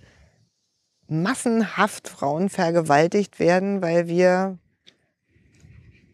[1.09, 4.59] massenhaft Frauen vergewaltigt werden, weil wir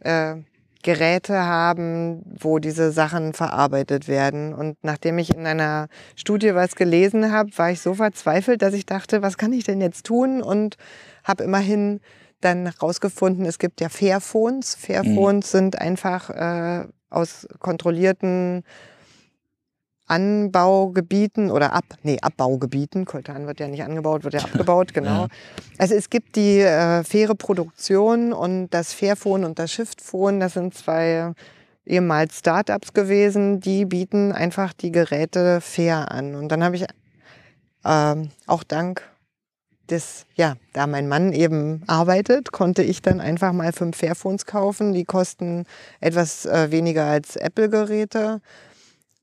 [0.01, 0.37] äh,
[0.83, 4.53] Geräte haben, wo diese Sachen verarbeitet werden.
[4.53, 8.85] Und nachdem ich in einer Studie was gelesen habe, war ich so verzweifelt, dass ich
[8.85, 10.43] dachte, was kann ich denn jetzt tun?
[10.43, 10.77] Und
[11.25, 12.01] habe immerhin
[12.41, 14.75] dann rausgefunden, es gibt ja Fairphones.
[14.75, 15.57] Fairphones mhm.
[15.59, 18.65] sind einfach äh, aus kontrollierten
[20.07, 25.23] Anbaugebieten oder ab, nee, Abbaugebieten, Koltan wird ja nicht angebaut, wird ja abgebaut, genau.
[25.23, 25.29] Ja.
[25.79, 30.75] Also es gibt die äh, faire Produktion und das Fairphone und das Shiftphone, das sind
[30.75, 31.33] zwei
[31.85, 36.35] ehemals Startups gewesen, die bieten einfach die Geräte fair an.
[36.35, 36.85] Und dann habe ich
[37.85, 39.03] äh, auch dank
[39.91, 44.93] des, ja, da mein Mann eben arbeitet, konnte ich dann einfach mal fünf Fairphones kaufen.
[44.93, 45.65] Die kosten
[46.01, 48.41] etwas äh, weniger als Apple-Geräte.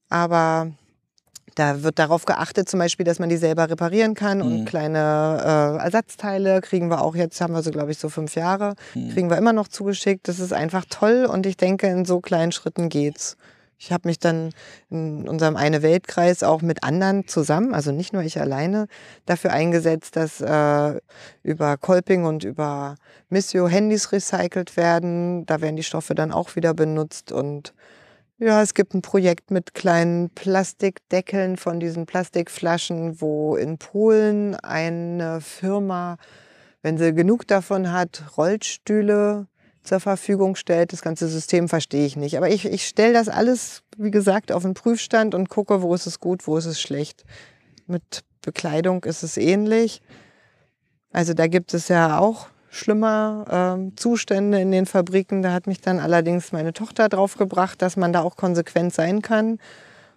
[0.09, 0.71] Aber
[1.55, 4.65] da wird darauf geachtet, zum Beispiel, dass man die selber reparieren kann und mhm.
[4.65, 8.75] kleine äh, Ersatzteile kriegen wir auch jetzt, haben wir so, glaube ich, so fünf Jahre,
[8.93, 9.09] mhm.
[9.09, 10.27] kriegen wir immer noch zugeschickt.
[10.27, 13.35] Das ist einfach toll und ich denke, in so kleinen Schritten geht's.
[13.81, 14.51] Ich habe mich dann
[14.89, 18.87] in unserem Eine Weltkreis auch mit anderen zusammen, also nicht nur ich alleine,
[19.25, 20.99] dafür eingesetzt, dass äh,
[21.43, 22.95] über Kolping und über
[23.29, 25.45] Missio Handys recycelt werden.
[25.45, 27.73] Da werden die Stoffe dann auch wieder benutzt und
[28.39, 35.41] ja, es gibt ein Projekt mit kleinen Plastikdeckeln von diesen Plastikflaschen, wo in Polen eine
[35.41, 36.17] Firma,
[36.81, 39.47] wenn sie genug davon hat, Rollstühle
[39.83, 40.93] zur Verfügung stellt.
[40.93, 42.37] Das ganze System verstehe ich nicht.
[42.37, 46.05] Aber ich, ich stelle das alles, wie gesagt, auf den Prüfstand und gucke, wo ist
[46.05, 47.25] es gut, wo ist es schlecht.
[47.87, 50.01] Mit Bekleidung ist es ähnlich.
[51.11, 55.41] Also da gibt es ja auch schlimmer äh, Zustände in den Fabriken.
[55.41, 59.21] Da hat mich dann allerdings meine Tochter drauf gebracht, dass man da auch konsequent sein
[59.21, 59.59] kann.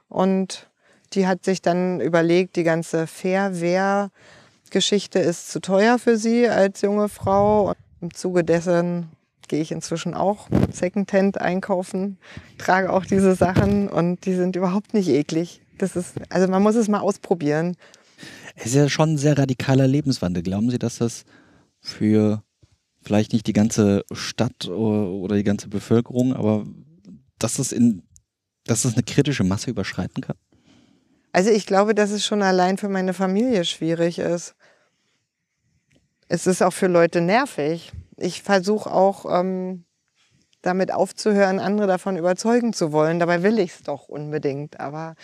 [0.08, 0.68] Und
[1.14, 7.08] die hat sich dann überlegt, die ganze Fairwehr-Geschichte ist zu teuer für sie als junge
[7.08, 7.68] Frau.
[7.68, 9.10] Und Im Zuge dessen
[9.48, 12.18] gehe ich inzwischen auch Secondhand einkaufen,
[12.58, 15.60] trage auch diese Sachen und die sind überhaupt nicht eklig.
[15.78, 17.76] Das ist, also man muss es mal ausprobieren.
[18.54, 20.42] Es ist ja schon ein sehr radikaler Lebenswandel.
[20.42, 21.24] Glauben Sie, dass das
[21.82, 22.42] für
[23.02, 26.64] vielleicht nicht die ganze Stadt oder die ganze Bevölkerung, aber
[27.38, 28.02] dass es in,
[28.64, 30.36] dass es eine kritische Masse überschreiten kann?
[31.32, 34.54] Also ich glaube, dass es schon allein für meine Familie schwierig ist.
[36.28, 37.92] Es ist auch für Leute nervig.
[38.16, 39.84] Ich versuche auch ähm,
[40.60, 43.18] damit aufzuhören, andere davon überzeugen zu wollen.
[43.18, 44.78] Dabei will ich es doch unbedingt.
[44.78, 45.16] Aber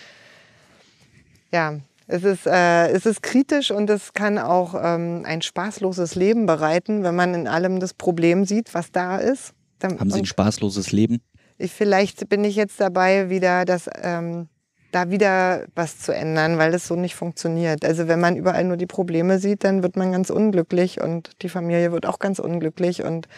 [1.52, 1.78] ja,
[2.10, 7.04] es ist, äh, es ist kritisch und es kann auch ähm, ein spaßloses Leben bereiten,
[7.04, 9.52] wenn man in allem das Problem sieht, was da ist.
[9.78, 11.20] Dann, Haben Sie ein spaßloses Leben?
[11.58, 14.48] Ich, vielleicht bin ich jetzt dabei, wieder das, ähm,
[14.90, 17.84] da wieder was zu ändern, weil das so nicht funktioniert.
[17.84, 21.50] Also wenn man überall nur die Probleme sieht, dann wird man ganz unglücklich und die
[21.50, 23.28] Familie wird auch ganz unglücklich und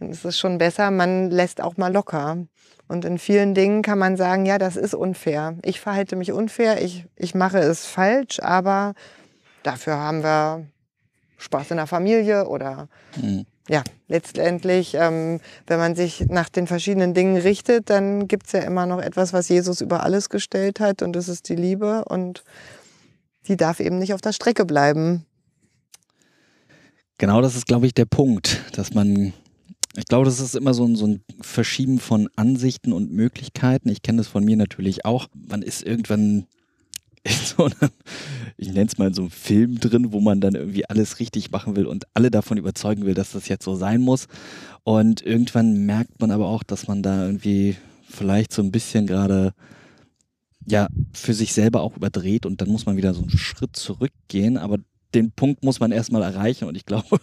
[0.00, 2.36] dann ist es schon besser, man lässt auch mal locker.
[2.88, 5.56] Und in vielen Dingen kann man sagen, ja, das ist unfair.
[5.62, 8.94] Ich verhalte mich unfair, ich, ich mache es falsch, aber
[9.62, 10.66] dafür haben wir
[11.36, 13.44] Spaß in der Familie oder mhm.
[13.68, 18.60] ja, letztendlich, ähm, wenn man sich nach den verschiedenen Dingen richtet, dann gibt es ja
[18.60, 22.42] immer noch etwas, was Jesus über alles gestellt hat und das ist die Liebe und
[23.46, 25.26] die darf eben nicht auf der Strecke bleiben.
[27.18, 29.32] Genau das ist, glaube ich, der Punkt, dass man
[29.98, 33.88] ich glaube, das ist immer so ein, so ein Verschieben von Ansichten und Möglichkeiten.
[33.88, 35.26] Ich kenne das von mir natürlich auch.
[35.34, 36.46] Man ist irgendwann
[37.24, 37.90] in so einem,
[38.56, 41.74] ich nenne es mal so einem Film drin, wo man dann irgendwie alles richtig machen
[41.74, 44.28] will und alle davon überzeugen will, dass das jetzt so sein muss.
[44.84, 47.76] Und irgendwann merkt man aber auch, dass man da irgendwie
[48.08, 49.52] vielleicht so ein bisschen gerade
[50.64, 54.58] ja für sich selber auch überdreht und dann muss man wieder so einen Schritt zurückgehen.
[54.58, 54.78] Aber
[55.12, 57.18] den Punkt muss man erstmal erreichen und ich glaube,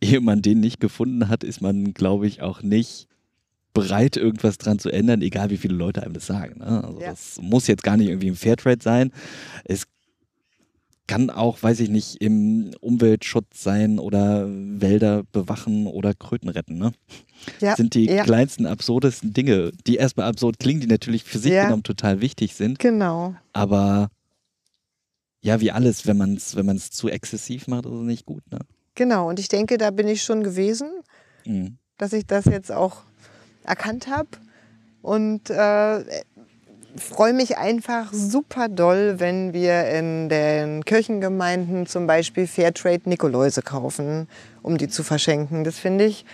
[0.00, 3.08] ehe man den nicht gefunden hat, ist man, glaube ich, auch nicht
[3.72, 6.60] bereit, irgendwas dran zu ändern, egal wie viele Leute einem das sagen.
[6.60, 6.84] Ne?
[6.84, 7.10] Also ja.
[7.10, 9.12] das muss jetzt gar nicht irgendwie im Fairtrade sein.
[9.64, 9.86] Es
[11.06, 16.78] kann auch, weiß ich nicht, im Umweltschutz sein oder Wälder bewachen oder Kröten retten.
[16.78, 16.92] Ne?
[17.60, 18.24] Ja, sind die ja.
[18.24, 21.64] kleinsten, absurdesten Dinge, die erstmal absurd klingen, die natürlich für sich ja.
[21.64, 22.78] genommen total wichtig sind.
[22.78, 23.34] Genau.
[23.52, 24.08] Aber
[25.42, 28.42] ja, wie alles, wenn man es wenn zu exzessiv macht, ist es nicht gut.
[28.50, 28.58] Ne?
[28.96, 30.90] Genau, und ich denke, da bin ich schon gewesen,
[31.44, 31.78] mhm.
[31.98, 33.02] dass ich das jetzt auch
[33.62, 34.28] erkannt habe.
[35.02, 36.02] Und äh,
[36.98, 44.28] freue mich einfach super doll, wenn wir in den Kirchengemeinden zum Beispiel Fairtrade Nikoläuse kaufen,
[44.62, 45.62] um die zu verschenken.
[45.62, 46.24] Das finde ich,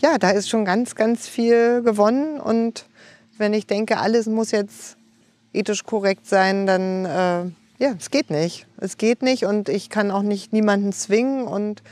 [0.00, 2.40] ja, da ist schon ganz, ganz viel gewonnen.
[2.40, 2.86] Und
[3.38, 4.96] wenn ich denke, alles muss jetzt
[5.52, 8.66] ethisch korrekt sein, dann äh, ja, es geht nicht.
[8.76, 11.82] Es geht nicht und ich kann auch nicht niemanden zwingen und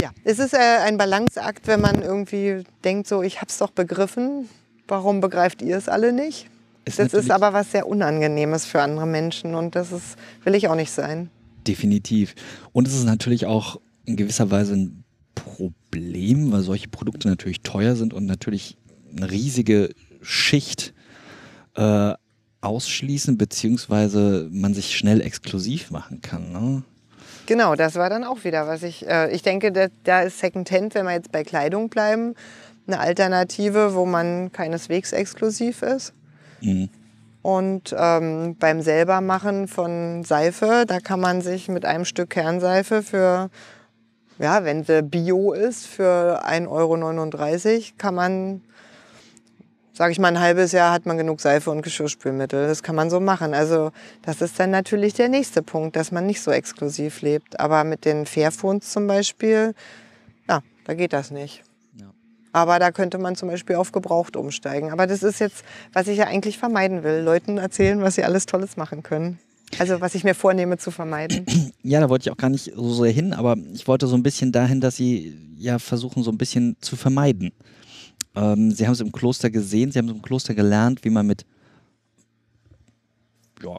[0.00, 3.70] ja, es ist äh, ein Balanceakt, wenn man irgendwie denkt, so, ich habe es doch
[3.70, 4.48] begriffen,
[4.88, 6.48] warum begreift ihr es alle nicht?
[6.84, 10.68] Ist das ist aber was sehr Unangenehmes für andere Menschen und das ist, will ich
[10.68, 11.30] auch nicht sein.
[11.66, 12.34] Definitiv.
[12.72, 15.04] Und es ist natürlich auch in gewisser Weise ein
[15.34, 18.76] Problem, weil solche Produkte natürlich teuer sind und natürlich
[19.14, 19.90] eine riesige
[20.22, 20.92] Schicht
[21.76, 22.14] äh,
[22.62, 26.52] ausschließen, beziehungsweise man sich schnell exklusiv machen kann.
[26.52, 26.82] Ne?
[27.46, 30.94] Genau, das war dann auch wieder, was ich, äh, ich denke, da, da ist Secondhand,
[30.94, 32.34] wenn wir jetzt bei Kleidung bleiben,
[32.86, 36.14] eine Alternative, wo man keineswegs exklusiv ist.
[36.60, 36.88] Mhm.
[37.42, 43.50] Und ähm, beim selbermachen von Seife, da kann man sich mit einem Stück Kernseife für,
[44.38, 48.60] ja, wenn sie Bio ist, für 1,39 Euro kann man
[49.92, 52.66] sage ich mal, ein halbes Jahr hat man genug Seife und Geschirrspülmittel.
[52.66, 53.54] Das kann man so machen.
[53.54, 53.90] Also
[54.22, 57.60] das ist dann natürlich der nächste Punkt, dass man nicht so exklusiv lebt.
[57.60, 59.74] Aber mit den Fairphones zum Beispiel,
[60.48, 61.62] ja, da geht das nicht.
[61.98, 62.06] Ja.
[62.52, 64.90] Aber da könnte man zum Beispiel auf gebraucht umsteigen.
[64.90, 67.20] Aber das ist jetzt, was ich ja eigentlich vermeiden will.
[67.20, 69.38] Leuten erzählen, was sie alles Tolles machen können.
[69.78, 71.46] Also was ich mir vornehme zu vermeiden.
[71.84, 74.22] Ja, da wollte ich auch gar nicht so sehr hin, aber ich wollte so ein
[74.22, 77.50] bisschen dahin, dass sie ja versuchen, so ein bisschen zu vermeiden.
[78.34, 81.26] Ähm, sie haben es im Kloster gesehen, sie haben es im Kloster gelernt, wie man
[81.26, 81.44] mit,
[83.62, 83.78] ja,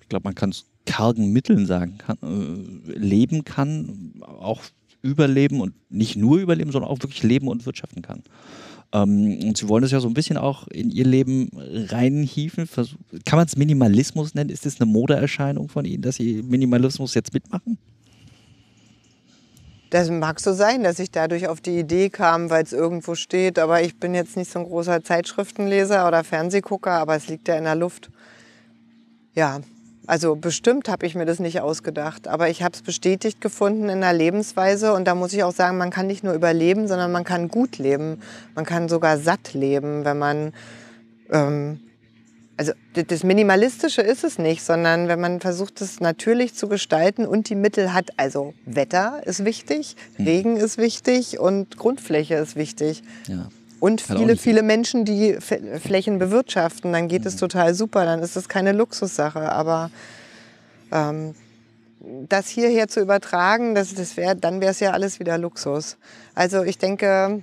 [0.00, 4.62] ich glaube, man kann es kargen Mitteln sagen kann, äh, leben kann, auch
[5.00, 8.22] überleben und nicht nur überleben, sondern auch wirklich leben und wirtschaften kann.
[8.92, 12.68] Ähm, und sie wollen das ja so ein bisschen auch in ihr Leben reinhieven.
[13.24, 14.50] Kann man es Minimalismus nennen?
[14.50, 17.78] Ist das eine Modeerscheinung von Ihnen, dass Sie Minimalismus jetzt mitmachen?
[19.92, 23.58] Das mag so sein, dass ich dadurch auf die Idee kam, weil es irgendwo steht.
[23.58, 27.56] Aber ich bin jetzt nicht so ein großer Zeitschriftenleser oder Fernsehgucker, aber es liegt ja
[27.56, 28.08] in der Luft.
[29.34, 29.60] Ja,
[30.06, 34.00] also bestimmt habe ich mir das nicht ausgedacht, aber ich habe es bestätigt gefunden in
[34.00, 37.24] der Lebensweise und da muss ich auch sagen, man kann nicht nur überleben, sondern man
[37.24, 38.22] kann gut leben.
[38.54, 40.54] Man kann sogar satt leben, wenn man
[41.30, 41.80] ähm,
[42.62, 47.48] also das Minimalistische ist es nicht, sondern wenn man versucht, es natürlich zu gestalten und
[47.48, 50.24] die Mittel hat, also Wetter ist wichtig, hm.
[50.24, 53.02] Regen ist wichtig und Grundfläche ist wichtig.
[53.26, 53.48] Ja.
[53.80, 57.26] Und viele, viele Menschen, die Flächen bewirtschaften, dann geht mhm.
[57.26, 57.40] es hm.
[57.40, 59.50] total super, dann ist es keine Luxussache.
[59.50, 59.90] Aber
[60.92, 61.34] ähm,
[62.28, 65.96] das hierher zu übertragen, das, das wär, dann wäre es ja alles wieder Luxus.
[66.36, 67.42] Also ich denke,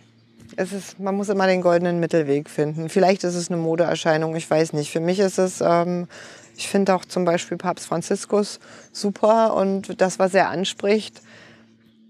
[0.59, 2.89] es ist, man muss immer den goldenen Mittelweg finden.
[2.89, 4.91] Vielleicht ist es eine Modeerscheinung, ich weiß nicht.
[4.91, 6.09] Für mich ist es, ähm,
[6.57, 8.59] ich finde auch zum Beispiel Papst Franziskus
[8.91, 11.21] super und das, was er anspricht,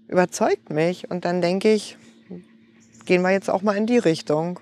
[0.08, 1.08] überzeugt mich.
[1.08, 1.96] Und dann denke ich,
[3.04, 4.58] gehen wir jetzt auch mal in die Richtung.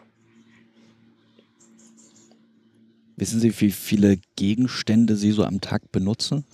[3.17, 6.45] Wissen Sie, wie viele Gegenstände Sie so am Tag benutzen?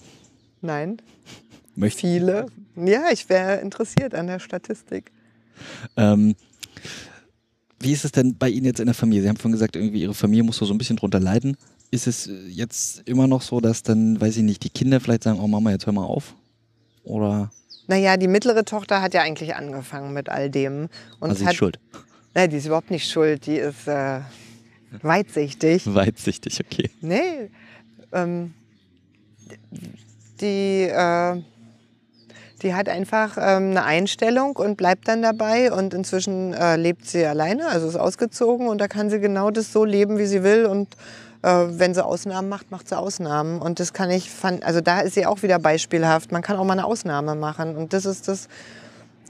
[0.60, 1.02] Nein.
[1.74, 1.98] Möchten?
[1.98, 2.46] Viele.
[2.76, 5.10] Ja, ich wäre interessiert an der Statistik.
[5.96, 6.36] Ähm,
[7.84, 9.22] Wie ist es denn bei Ihnen jetzt in der Familie?
[9.22, 11.58] Sie haben vorhin gesagt, irgendwie Ihre Familie muss so ein bisschen drunter leiden.
[11.90, 15.38] Ist es jetzt immer noch so, dass dann, weiß ich nicht, die Kinder vielleicht sagen,
[15.38, 16.34] oh Mama, jetzt hör mal auf?
[17.02, 17.50] Oder?
[17.86, 20.88] Naja, die mittlere Tochter hat ja eigentlich angefangen mit all dem.
[21.20, 21.78] Und also sie ist schuld?
[22.32, 23.44] Nein, die ist überhaupt nicht schuld.
[23.44, 24.20] Die ist äh,
[25.02, 25.82] weitsichtig.
[25.94, 26.88] Weitsichtig, okay.
[27.02, 27.50] Nee,
[28.12, 28.54] ähm,
[30.40, 31.42] die, äh,
[32.64, 35.72] die hat einfach ähm, eine Einstellung und bleibt dann dabei.
[35.72, 38.66] Und inzwischen äh, lebt sie alleine, also ist ausgezogen.
[38.68, 40.66] Und da kann sie genau das so leben, wie sie will.
[40.66, 40.88] Und
[41.42, 43.60] äh, wenn sie Ausnahmen macht, macht sie Ausnahmen.
[43.60, 44.30] Und das kann ich,
[44.62, 46.32] also da ist sie auch wieder beispielhaft.
[46.32, 47.76] Man kann auch mal eine Ausnahme machen.
[47.76, 48.48] Und das ist das,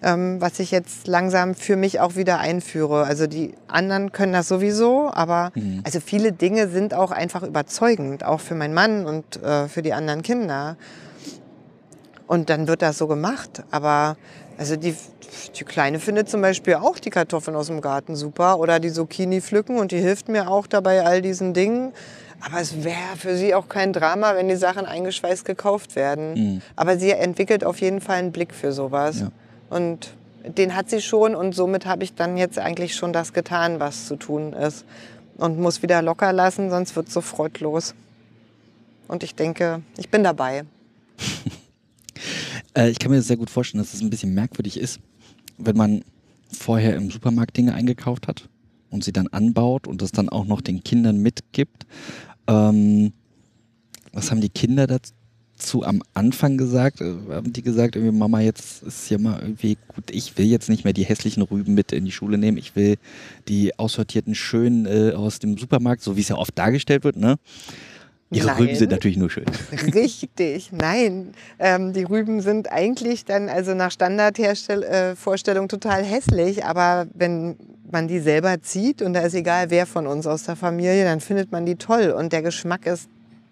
[0.02, 3.04] ähm, was ich jetzt langsam für mich auch wieder einführe.
[3.04, 5.80] Also die anderen können das sowieso, aber mhm.
[5.84, 9.92] also viele Dinge sind auch einfach überzeugend, auch für meinen Mann und äh, für die
[9.92, 10.76] anderen Kinder.
[12.26, 13.62] Und dann wird das so gemacht.
[13.70, 14.16] Aber
[14.56, 14.94] also die,
[15.58, 19.40] die Kleine findet zum Beispiel auch die Kartoffeln aus dem Garten super oder die Zucchini
[19.40, 21.92] pflücken und die hilft mir auch dabei all diesen Dingen.
[22.40, 26.34] Aber es wäre für sie auch kein Drama, wenn die Sachen eingeschweißt gekauft werden.
[26.34, 26.62] Mhm.
[26.76, 29.20] Aber sie entwickelt auf jeden Fall einen Blick für sowas.
[29.20, 29.30] Ja.
[29.70, 30.14] Und
[30.44, 34.06] den hat sie schon und somit habe ich dann jetzt eigentlich schon das getan, was
[34.06, 34.84] zu tun ist.
[35.36, 37.94] Und muss wieder locker lassen, sonst wird es so freudlos.
[39.08, 40.64] Und ich denke, ich bin dabei.
[42.74, 45.00] Äh, ich kann mir das sehr gut vorstellen, dass es das ein bisschen merkwürdig ist,
[45.58, 46.04] wenn man
[46.50, 48.48] vorher im Supermarkt Dinge eingekauft hat
[48.90, 51.86] und sie dann anbaut und das dann auch noch den Kindern mitgibt.
[52.46, 53.12] Ähm,
[54.12, 55.12] was haben die Kinder dazu?
[55.56, 59.78] zu am Anfang gesagt, äh, haben die gesagt, irgendwie Mama, jetzt ist ja mal irgendwie
[59.88, 62.76] gut, ich will jetzt nicht mehr die hässlichen Rüben mit in die Schule nehmen, ich
[62.76, 62.96] will
[63.48, 67.38] die aussortierten schönen äh, aus dem Supermarkt, so wie es ja oft dargestellt wird, ne?
[68.34, 68.56] Ihre Nein.
[68.56, 69.44] Rüben sind natürlich nur schön.
[69.94, 71.34] Richtig, nein.
[71.58, 77.56] Ähm, die Rüben sind eigentlich dann also nach Standardvorstellung äh, total hässlich, aber wenn
[77.90, 81.20] man die selber zieht und da ist egal wer von uns aus der Familie, dann
[81.20, 83.08] findet man die toll und der Geschmack ist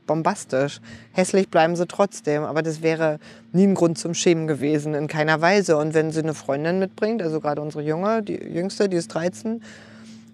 [0.06, 0.80] bombastisch.
[1.12, 3.18] Hässlich bleiben sie trotzdem, aber das wäre
[3.52, 5.76] nie ein Grund zum Schämen gewesen, in keiner Weise.
[5.76, 9.62] Und wenn sie eine Freundin mitbringt, also gerade unsere Junge, die Jüngste, die ist 13,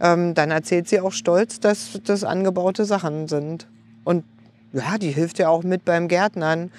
[0.00, 3.66] ähm, dann erzählt sie auch stolz, dass das angebaute Sachen sind.
[4.04, 4.24] Und
[4.72, 6.70] ja, die hilft ja auch mit beim Gärtnern.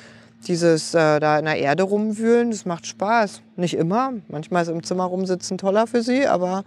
[0.47, 3.41] Dieses äh, da in der Erde rumwühlen, das macht Spaß.
[3.57, 4.13] Nicht immer.
[4.29, 6.63] Manchmal ist im Zimmer rumsitzen toller für sie, aber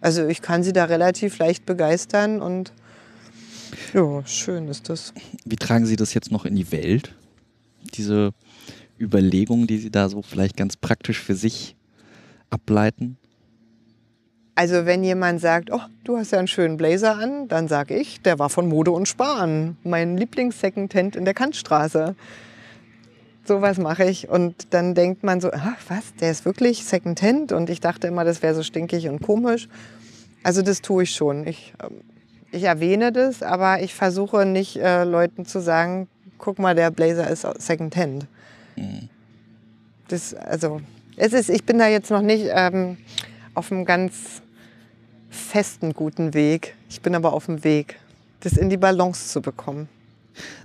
[0.00, 2.72] also ich kann sie da relativ leicht begeistern und
[3.92, 5.12] ja, schön ist das.
[5.44, 7.14] Wie tragen Sie das jetzt noch in die Welt?
[7.94, 8.32] Diese
[8.98, 11.76] Überlegungen, die Sie da so vielleicht ganz praktisch für sich
[12.50, 13.16] ableiten?
[14.60, 18.20] Also wenn jemand sagt, oh, du hast ja einen schönen Blazer an, dann sage ich,
[18.20, 19.78] der war von Mode und Sparen.
[19.84, 22.14] Mein Lieblings-Second-Hand in der Kantstraße.
[23.46, 24.28] Sowas mache ich.
[24.28, 27.52] Und dann denkt man so, ach was, der ist wirklich Second-Hand?
[27.52, 29.66] Und ich dachte immer, das wäre so stinkig und komisch.
[30.42, 31.46] Also das tue ich schon.
[31.46, 32.02] Ich ähm,
[32.52, 36.06] ich erwähne das, aber ich versuche nicht äh, Leuten zu sagen,
[36.36, 38.26] guck mal, der Blazer ist Secondhand.
[38.76, 39.08] Mhm.
[40.08, 40.82] Das, also,
[41.16, 42.98] es ist, ich bin da jetzt noch nicht ähm,
[43.54, 44.42] auf einem ganz
[45.30, 46.76] festen, guten Weg.
[46.90, 47.98] Ich bin aber auf dem Weg,
[48.40, 49.88] das in die Balance zu bekommen.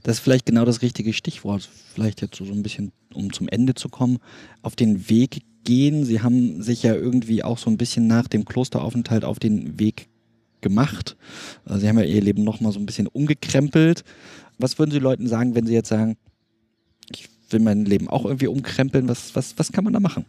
[0.03, 1.69] Das ist vielleicht genau das richtige Stichwort.
[1.93, 4.19] Vielleicht jetzt so ein bisschen, um zum Ende zu kommen,
[4.61, 6.05] auf den Weg gehen.
[6.05, 10.07] Sie haben sich ja irgendwie auch so ein bisschen nach dem Klosteraufenthalt auf den Weg
[10.61, 11.15] gemacht.
[11.67, 14.03] Äh, sie haben ja ihr Leben nochmal so ein bisschen umgekrempelt.
[14.57, 16.17] Was würden Sie Leuten sagen, wenn Sie jetzt sagen,
[17.09, 19.09] ich will mein Leben auch irgendwie umkrempeln?
[19.09, 20.25] Was, was, was kann man da machen?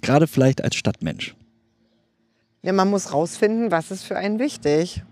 [0.00, 1.34] Gerade vielleicht als Stadtmensch.
[2.68, 5.02] Ja, man muss rausfinden, was ist für einen wichtig.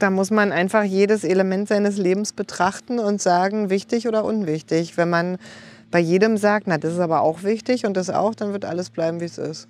[0.00, 4.96] Da muss man einfach jedes Element seines Lebens betrachten und sagen, wichtig oder unwichtig.
[4.96, 5.38] Wenn man
[5.92, 8.90] bei jedem sagt, na, das ist aber auch wichtig und das auch, dann wird alles
[8.90, 9.68] bleiben, wie es ist.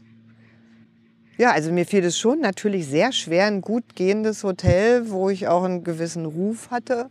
[1.37, 5.49] Ja, also mir fiel es schon natürlich sehr schwer, ein gut gehendes Hotel, wo ich
[5.49, 7.11] auch einen gewissen Ruf hatte.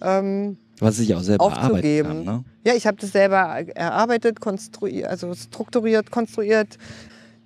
[0.00, 2.08] Ähm, Was ich auch selber aufzugeben.
[2.08, 2.44] Haben, ne?
[2.64, 6.78] Ja, ich habe das selber erarbeitet, konstruiert, also strukturiert, konstruiert.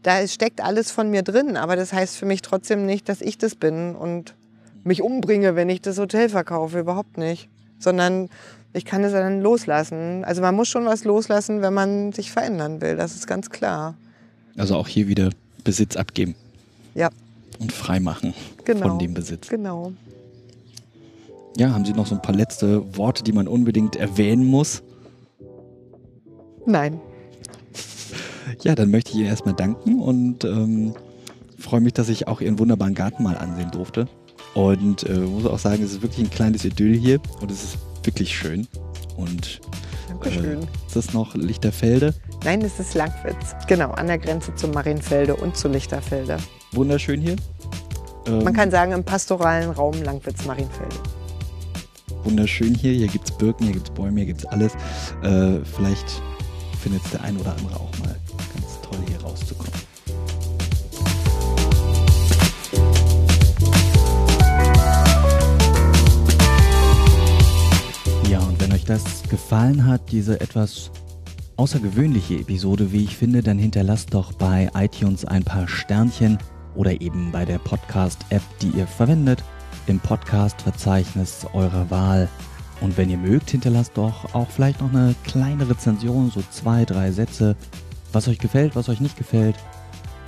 [0.04, 3.38] Da steckt alles von mir drin, aber das heißt für mich trotzdem nicht, dass ich
[3.38, 4.34] das bin und
[4.84, 7.48] mich umbringe, wenn ich das Hotel verkaufe, überhaupt nicht.
[7.78, 8.28] Sondern
[8.74, 10.22] ich kann es dann loslassen.
[10.24, 13.94] Also man muss schon was loslassen, wenn man sich verändern will, das ist ganz klar.
[14.58, 15.30] Also auch hier wieder
[15.64, 16.34] Besitz abgeben.
[16.94, 17.08] Ja.
[17.58, 18.34] Und freimachen
[18.66, 18.88] genau.
[18.88, 19.48] von dem Besitz.
[19.48, 19.92] Genau.
[21.56, 24.82] Ja, haben Sie noch so ein paar letzte Worte, die man unbedingt erwähnen muss?
[26.66, 27.00] Nein.
[28.62, 30.94] Ja, dann möchte ich Ihnen erstmal danken und ähm,
[31.58, 34.06] freue mich, dass ich auch Ihren wunderbaren Garten mal ansehen durfte.
[34.54, 37.78] Und äh, muss auch sagen, es ist wirklich ein kleines Idyll hier und es ist
[38.04, 38.68] wirklich schön.
[39.16, 39.60] Und
[40.08, 40.60] Dankeschön.
[40.62, 42.14] Äh, ist das noch Lichterfelde?
[42.44, 43.54] Nein, es ist Langwitz.
[43.66, 46.36] Genau, an der Grenze zu Marienfelde und zu Lichterfelde.
[46.72, 47.36] wunderschön hier.
[48.26, 50.96] Ähm, Man kann sagen, im pastoralen Raum Langwitz-Marienfelde.
[52.24, 52.92] Wunderschön hier.
[52.92, 54.72] Hier gibt es Birken, hier gibt es Bäume, hier gibt es alles.
[55.22, 56.22] Äh, vielleicht
[56.80, 58.14] findet es der ein oder andere auch mal
[58.84, 59.72] toll, hier rauszukommen.
[68.30, 70.90] Ja, und wenn euch das gefallen hat, diese etwas
[71.56, 76.38] außergewöhnliche Episode, wie ich finde, dann hinterlasst doch bei iTunes ein paar Sternchen
[76.74, 79.44] oder eben bei der Podcast-App, die ihr verwendet,
[79.86, 82.28] im Podcast-Verzeichnis eurer Wahl.
[82.80, 87.12] Und wenn ihr mögt, hinterlasst doch auch vielleicht noch eine kleine Rezension, so zwei, drei
[87.12, 87.56] Sätze,
[88.14, 89.56] was euch gefällt, was euch nicht gefällt.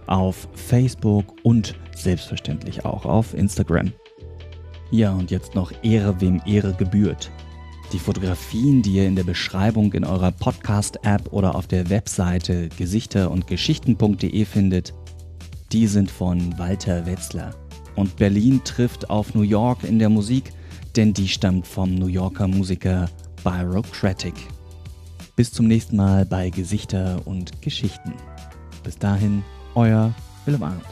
[0.07, 3.93] auf Facebook und selbstverständlich auch auf Instagram.
[4.91, 7.31] Ja, und jetzt noch Ehre, wem Ehre gebührt.
[7.93, 13.31] Die Fotografien, die ihr in der Beschreibung in eurer Podcast-App oder auf der Webseite gesichter-
[13.31, 14.95] und geschichten.de findet,
[15.73, 17.55] die sind von Walter Wetzler.
[17.97, 20.53] Und Berlin trifft auf New York in der Musik,
[20.97, 23.09] denn die stammt vom New Yorker Musiker
[23.43, 24.35] Byrocratic.
[25.37, 28.13] Bis zum nächsten Mal bei Gesichter und Geschichten.
[28.83, 29.43] Bis dahin,
[29.75, 30.15] euer
[30.45, 30.92] Willem Arndt.